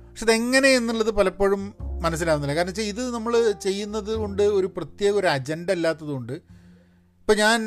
പക്ഷെ 0.09 0.25
അതെങ്ങനെ 0.27 0.69
എന്നുള്ളത് 0.77 1.11
പലപ്പോഴും 1.19 1.61
മനസ്സിലാവുന്നില്ല. 2.05 2.55
കാരണം 2.57 2.71
വെച്ചാൽ 2.71 2.87
ഇത് 2.93 3.03
നമ്മൾ 3.15 3.33
ചെയ്യുന്നത് 3.65 4.11
കൊണ്ട് 4.21 4.43
ഒരു 4.59 4.67
പ്രത്യേക 4.77 5.13
ഒരു 5.21 5.27
അജണ്ട 5.35 5.69
അല്ലാത്തതുകൊണ്ട് 5.77 6.33
ഇപ്പം 7.21 7.37
ഞാൻ 7.43 7.59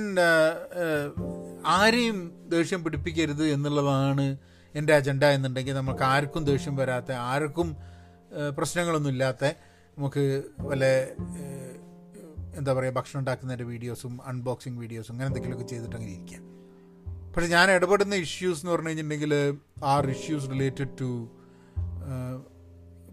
ആരെയും 1.76 2.18
ദേഷ്യം 2.54 2.80
പിടിപ്പിക്കരുത് 2.84 3.44
എന്നുള്ളതാണ് 3.54 4.26
എന്റെ 4.74 4.92
അജണ്ട 4.94 5.24
എന്നുണ്ടെങ്കിൽ 5.36 5.74
നമുക്ക് 5.74 6.04
ആർക്കും 6.04 6.44
ദേഷ്യം 6.44 6.74
വരാത്ത 6.76 7.12
ആർക്കും 7.32 7.68
പ്രശ്നങ്ങളൊന്നും 8.58 9.12
ഇല്ലാത്ത 9.14 9.44
നമുക്ക് 9.96 10.24
വല്ല 10.70 10.84
എന്താ 12.58 12.72
പറയുക 12.72 12.94
ഭക്ഷണം 12.98 13.20
ഉണ്ടാക്കുന്നതിന്റെ 13.20 13.66
വീഡിയോസും 13.72 14.14
അൺബോക്സിങ് 14.30 14.78
വീഡിയോസും 14.82 15.12
അങ്ങനെ 15.14 15.28
എന്തെങ്കിലുമൊക്കെ 15.30 15.68
ചെയ്തിട്ടങ്ങനെ 15.72 16.12
ഇരിക്കാം. 16.12 16.42
പക്ഷെ 17.34 17.48
ഞാൻ 17.48 17.70
ഇടപെടുന്ന 17.70 18.14
ഇഷ്യൂസ് 18.14 18.60
എന്ന് 18.60 18.72
പറഞ്ഞു 18.72 18.88
കഴിഞ്ഞിട്ടുണ്ടെങ്കിൽ 18.88 19.58
are 19.84 20.10
issues 20.10 20.50
related 20.50 20.98
to 21.00 21.28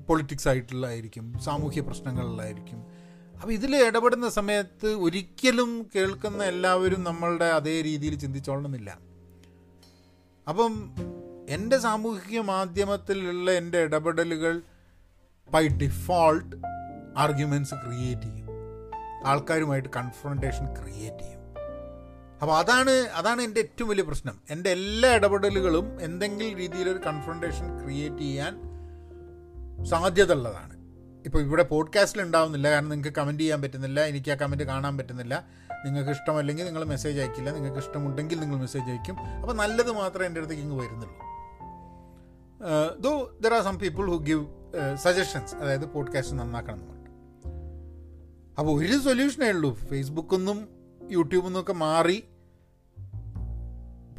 politics 0.09 0.47
ആയിട്ടുള്ളതായിരിക്കും 0.47 1.39
സാമൂഹ്യ 1.39 1.81
പ്രശ്നങ്ങളിലായിരിക്കും. 1.81 2.79
അപ്പോൾ 3.35 3.53
ഇതിൽ 3.53 3.75
ഇടപെടുന്ന 3.75 4.29
സമയത്ത് 4.29 4.87
ഒരിക്കലും 4.87 5.89
കേൾക്കുന്ന 5.95 6.43
എല്ലാവരും 6.43 7.03
നമ്മളുടെ 7.03 7.45
അതേ 7.45 7.81
രീതിയിൽ 7.81 8.15
ചിന്തിച്ചോളണമെന്നില്ല. 8.15 8.97
അപ്പം 10.49 10.95
എന്റെ 11.49 11.77
സാമൂഹിക 11.77 12.39
മാധ്യമത്തിലുള്ള 12.39 13.51
എന്റെ 13.51 13.77
ഇടപെടലുകൾ 13.77 14.61
ബൈ 15.51 15.67
ഡിഫോൾട്ട് 15.67 16.55
ആർഗ്യുമെന്റ്സ് 17.17 17.75
ക്രിയേറ്റ് 17.75 18.21
ചെയ്യും. 18.21 18.47
ആൾക്കാരുമായിട്ട് 19.25 19.89
കൺഫ്രണ്ടേഷൻ 19.95 20.65
ക്രിയേറ്റ് 20.65 21.23
ചെയ്യും. 21.23 21.40
അപ്പോൾ 22.41 22.57
അതാണ് 22.57 22.91
അതാണ് 22.91 23.41
എന്റെ 23.41 23.59
ഏറ്റവും 23.59 23.89
വലിയ 23.89 24.03
പ്രശ്നം. 24.03 24.39
എന്റെ 24.49 24.69
എല്ലാ 24.69 25.15
ഇടപെടലുകളും 25.15 26.01
എന്തെങ്കിലും 26.01 26.57
രീതിയിലൊരു 26.57 26.97
കൺഫ്രണ്ടേഷൻ 26.97 27.83
ക്രിയേറ്റ് 27.83 28.17
ചെയ്യാൻ 28.17 28.53
സാധ്യത 29.85 30.33
ഉള്ളതാണ് 30.33 30.75
ഇപ്പോൾ 31.25 31.39
ഇവിടെ 31.41 31.63
പോഡ്കാസ്റ്റിൽ 31.63 32.21
ഉണ്ടാവുന്നില്ല. 32.21 32.69
കാരണം 32.69 32.89
നിങ്ങൾക്ക് 32.89 33.17
കമന്റ് 33.17 33.43
ചെയ്യാൻ 33.43 33.61
പറ്റുന്നില്ല. 33.61 33.99
എനിക്ക് 34.03 34.31
ആ 34.31 34.35
കമന്റ് 34.35 34.63
കാണാൻ 34.63 34.97
പറ്റുന്നില്ല. 34.97 35.47
നിങ്ങൾക്ക് 35.85 36.09
ഇഷ്ടമല്ലെങ്കിൽ 36.09 36.65
നിങ്ങൾ 36.65 36.83
മെസ്സേജ് 36.83 37.19
അയക്കില്ല. 37.19 37.51
നിങ്ങൾക്ക് 37.51 37.77
ഇഷ്ടമുണ്ടെങ്കിൽ 37.77 38.39
നിങ്ങൾ 38.39 38.57
മെസ്സേജ് 38.57 38.83
അയക്കും. 38.83 39.19
അപ്പോൾ 39.19 39.53
നല്ലത് 39.53 39.91
മാത്രമേ 39.91 40.25
എന്റെ 40.25 40.39
അടുത്തേക്ക് 40.39 40.63
ഇങ്ങ് 40.63 40.79
വരുന്നുള്ളൂ. 40.81 41.17
Though 42.99 43.37
there 43.41 43.53
are 43.53 43.63
some 43.63 43.79
people 43.79 44.05
who 44.05 44.17
give 44.17 44.45
suggestions 44.95 45.55
അതായത് 45.55 45.85
പോഡ്കാസ്റ്റ് 45.85 46.35
നന്നാക്കണം 46.35 46.79
എന്നുണ്ട് 46.79 47.09
അപ്പോൾ 48.59 48.85
ഒരു 48.85 48.97
സൊല്യൂഷനേ 48.97 49.49
ഉള്ളൂ. 49.49 49.73
ഫേസ്ബുക്കൊന്നും 49.73 50.67
യൂട്യൂബിൽ 51.11 51.47
നിന്നൊക്കെ 51.47 51.73
മാറി 51.73 52.23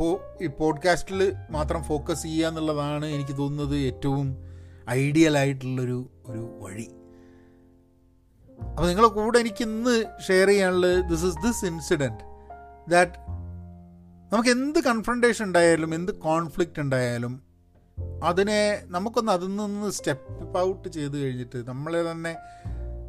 ഇപ്പോൾ 0.03 0.45
ഈ 0.45 0.47
പോഡ്കാസ്റ്റിൽ 0.47 1.21
മാത്രം 1.51 1.83
ഫോക്കസ് 1.83 2.23
ചെയ്യുക 2.23 2.49
എന്നുള്ളതാണ് 2.49 3.07
എനിക്ക് 3.07 3.37
തോന്നുന്നത് 3.37 3.77
ഏറ്റവും 3.77 4.37
ഐഡിയൽ 4.91 5.39
ആയിട്ടുള്ളൊരു 5.39 5.99
ഒരു 6.27 6.43
വഴി. 6.61 6.87
അപ്പോൾ 8.71 8.87
നിങ്ങളെ 8.87 9.09
കൂടെ 9.09 9.39
എനിക്ക് 9.39 9.63
ഇന്ന് 9.65 9.95
ഷെയർ 10.29 10.49
ചെയ്യാനുള്ളത് 10.49 11.01
this 11.01 11.25
is 11.25 11.37
this 11.47 11.65
incident 11.67 12.25
that 12.91 13.13
നമുക്ക് 14.33 14.51
എന്ത് 14.51 14.79
കൺഫ്രണ്ടേഷൻ 14.79 15.45
ഉണ്ടായാലും 15.45 15.95
എന്ത് 15.95 16.13
കോൺഫ്ലിക്റ്റ് 16.13 16.81
ഉണ്ടായാലും 16.81 17.43
അതിനെ 18.25 18.83
നമുക്കൊന്ന് 18.87 19.33
അതിൽ 19.33 19.57
നിന്ന് 19.57 19.91
സ്റ്റെപ്പ് 19.91 20.59
ഔട്ട് 20.59 20.89
ചെയ്ത് 20.89 21.19
കഴിഞ്ഞിട്ട് 21.19 21.69
നമ്മളെ 21.69 22.11
തന്നെ 22.11 22.37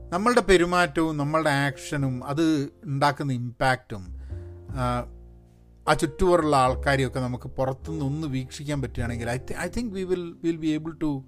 നമ്മളുടെ 0.09 0.41
പെരുമാറ്റവും 0.41 1.17
നമ്മളുടെ 1.17 1.49
ആക്ഷനും 1.49 2.25
അത് 2.25 2.45
ഉണ്ടാക്കുന്ന 2.85 3.33
ഇമ്പാക്റ്റും 3.33 4.23
ആ 5.87 5.93
ചുറ്റുപാടുള്ള 5.93 6.55
ആൾക്കാരെയൊക്കെ 6.55 7.19
നമുക്ക് 7.19 7.47
പുറത്തുനിന്ന് 7.47 8.05
ഒന്ന് 8.05 8.27
വീക്ഷിക്കാൻ 8.27 8.81
പറ്റുകയാണെങ്കിൽ 8.81 9.29
I 9.29 9.37
I 9.59 9.67
think 9.77 9.93
we 9.95 10.03
will 10.03 10.35
will 10.43 10.55
be 10.55 10.67
able 10.67 10.91
to 11.01 11.23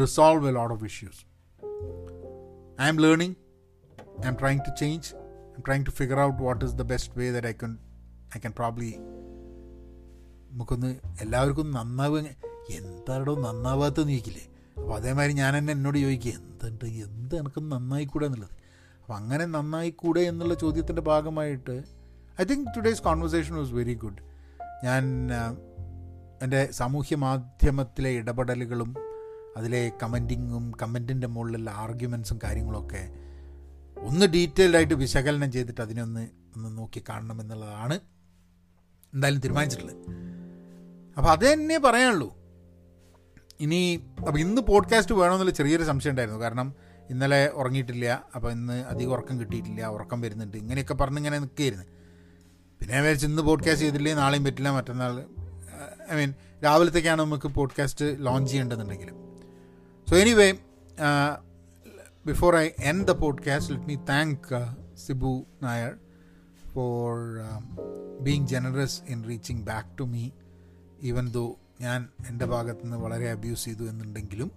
resolve 0.00 0.48
a 0.48 0.52
lot 0.52 0.74
of 0.74 0.84
issues 0.84 1.22
I'm 2.88 2.98
learning 2.98 3.36
I'm 4.28 4.36
trying 4.40 4.60
to 4.60 4.74
change 4.80 5.16
I'm 5.54 5.62
trying 5.66 5.86
to 5.86 5.90
figure 5.90 6.20
out 6.20 6.42
what 6.42 6.64
is 6.64 6.74
the 6.74 6.82
best 6.82 7.18
way 7.18 7.30
that 7.30 7.46
I 7.46 7.52
can 7.52 7.78
I 8.36 8.40
can 8.40 8.52
probably 8.52 8.96
നമുക്കൊന്ന് 10.50 10.96
എല്ലാവർക്കും 11.20 11.70
നന്നാവുക. 11.70 12.24
എന്താടോ 12.70 13.36
നന്നാവാത്തെന്ന് 13.36 14.12
ചോദിക്കില്ലേ? 14.12 14.44
അപ്പോൾ 14.76 14.94
അതേമാതിരി 14.94 15.32
ഞാൻ 15.32 15.58
തന്നെ 15.58 15.72
എന്നോട് 15.72 15.98
ചോദിക്കുക 15.98 16.32
എന്തുണ്ട് 16.32 16.84
എന്ത് 16.84 17.36
എനിക്കൊന്ന് 17.36 17.76
നന്നായിക്കൂടെ 17.76 18.26
എന്നുള്ളത്? 18.26 18.50
അപ്പോൾ 19.00 19.14
അങ്ങനെ 19.14 19.44
നന്നായിക്കൂടെ 19.44 20.20
എന്നുള്ള 20.20 20.54
ചോദ്യത്തിന്റെ 20.54 21.02
ഭാഗമായിട്ട് 21.02 21.95
I 22.40 22.44
think 22.44 22.68
today's 22.76 23.02
conversation 23.02 23.56
was 23.56 23.72
very 23.72 23.94
good 23.94 24.22
ഞാൻ 24.84 25.28
എന്റെ 26.42 26.68
സാമൂഹ്യ 26.72 27.16
മാധ്യമത്തിലെ 27.16 28.10
ഇടപെടലുകളും 28.10 28.96
അതിലെ 29.56 29.92
കമന്റിങ്ങും 30.02 30.72
കമന്റിന്റെ 30.82 31.26
മുകളിലുള്ള 31.26 31.70
ആർഗ്യുമെൻസും 31.70 32.40
കാര്യങ്ങളൊക്കെ 32.44 33.08
ഒന്ന് 34.00 34.26
ഡീറ്റെയിൽഡായിട്ട് 34.26 34.94
വിശകലനം 34.94 35.52
ചെയ്തിട്ട് 35.52 35.80
അതിനൊന്ന് 35.80 36.28
ഒന്ന് 36.56 36.78
നോക്കി 36.78 37.04
കാണണം 37.08 37.40
എന്നുള്ളതാണ് 37.40 38.00
എന്തായാലും 39.14 39.40
തീരുമാനിച്ചിട്ടുള്ളത്. 39.40 39.96
അപ്പോൾ 41.16 41.30
അത് 41.30 41.52
തന്നെ 41.52 41.78
പറയാനുള്ളൂ. 41.78 42.36
ഇനി 43.60 44.06
അപ്പോൾ 44.18 44.38
ഇന്ന് 44.38 44.62
പോഡ്കാസ്റ്റ് 44.62 45.14
വേണമെന്നുള്ള 45.14 45.50
ചെറിയൊരു 45.50 45.82
സംശയം 45.82 46.10
ഉണ്ടായിരുന്നു. 46.10 46.40
കാരണം 46.40 46.74
ഇന്നലെ 47.10 47.48
ഉറങ്ങിയിട്ടില്ല. 47.48 48.24
അപ്പോൾ 48.34 48.52
ഇന്ന് 48.52 48.84
അധികം 48.84 49.10
ഉറക്കം 49.10 49.40
കിട്ടിയിട്ടില്ല 49.40 49.86
ഉറക്കം 49.86 50.20
വരുന്നുണ്ട് 50.20 50.56
ഇങ്ങനെയൊക്കെ 50.56 50.94
പറഞ്ഞ് 50.94 51.16
ഇങ്ങനെ 51.16 51.38
നിൽക്കുകയായിരുന്നു. 51.38 51.86
പിന്നെ 52.80 52.94
ഞാൻ 52.94 53.02
വിചാരിച്ചു 53.02 53.26
ഇന്ന് 53.26 53.42
പോഡ്കാസ്റ്റ് 53.42 53.84
ചെയ്തില്ലേ 53.84 54.14
നാളെയും 54.14 54.44
പറ്റില്ല 54.44 54.70
മറ്റന്നാൾ 54.70 55.14
ഐ 56.12 56.16
മീൻ 56.16 56.34
രാവിലത്തേക്കാണ് 56.64 57.20
നമുക്ക് 57.20 57.48
podcast 57.48 58.16
launch 58.18 58.50
ചെയ്യേണ്ടതെന്നുണ്ടെങ്കിൽ. 58.50 59.10
So 60.10 60.16
anyway 60.16 60.52
before 62.26 62.56
I 62.56 62.70
end 62.82 63.02
the 63.02 63.10
podcast 63.10 63.72
let 63.72 63.86
me 63.86 63.96
thank 64.08 64.48
Sibu 64.96 65.46
Nair 65.62 65.92
for 66.74 67.12
being 68.20 68.46
generous 68.46 69.02
in 69.08 69.24
reaching 69.24 69.62
back 69.62 69.98
to 69.98 70.02
me 70.02 70.30
even 71.02 71.30
though 71.32 71.56
ഞാൻ 71.80 72.08
എന്റെ 72.28 72.44
ഭാഗത്തു 72.44 72.82
നിന്ന് 72.82 72.96
വളരെ 72.96 73.30
അബ്യൂസ് 73.30 73.64
ചെയ്തു 73.64 73.82
എന്നുണ്ടെങ്കിലും 73.82 74.52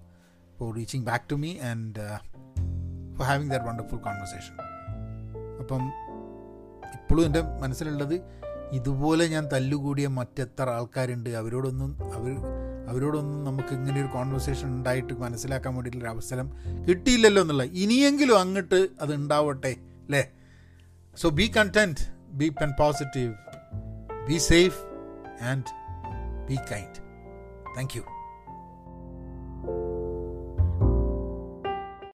for 0.59 0.75
reaching 0.75 1.05
back 1.05 1.31
to 1.31 1.35
me 1.35 1.59
and 1.59 2.05
for 3.17 3.25
having 3.27 3.51
the 3.51 3.59
wonderful 3.59 3.97
conversation 3.97 4.55
അപ്പം 5.59 5.83
ഇപ്പോഴും 7.09 7.27
എന്റെ 7.27 7.41
മനസ്സിലുള്ളത് 7.41 8.21
ഇതുപോലെ 8.71 9.27
ഞാൻ 9.27 9.49
തല്ലുകൂടിയ 9.53 10.07
മറ്റെത്ര 10.07 10.69
ആൾക്കാരുണ്ട്. 10.69 11.29
അവരോടൊന്നും 11.29 12.13
അവർ 12.13 12.33
അവരോടൊന്നും 12.89 13.43
നമുക്ക് 13.43 13.73
ഇങ്ങനെ 13.73 14.01
ഒരു 14.01 14.07
കോൺവെർസേഷൻ 14.07 14.67
ഉണ്ടായിട്ട് 14.67 15.13
മനസ്സിലാക്കാൻ 15.13 15.73
വേണ്ടിയിട്ടുള്ളൊരു 15.75 16.15
അവസരം 16.15 16.51
കിട്ടിയില്ലല്ലോ 16.87 17.41
എന്നുള്ള. 17.41 17.63
ഇനിയെങ്കിലും 17.63 18.39
അങ്ങോട്ട് 18.39 18.87
അത് 19.01 19.15
ഉണ്ടാവട്ടെ 19.15 19.75
അല്ലേ? 20.03 20.23
So 21.17 21.29
be 21.29 21.51
content 21.57 22.05
be 22.29 22.49
pen 22.49 22.71
positive 22.79 23.33
be 24.27 24.37
safe 24.37 24.79
and 25.43 25.65
be 26.47 26.55
kind 26.71 27.01
thank 27.77 27.97
you 27.97 28.01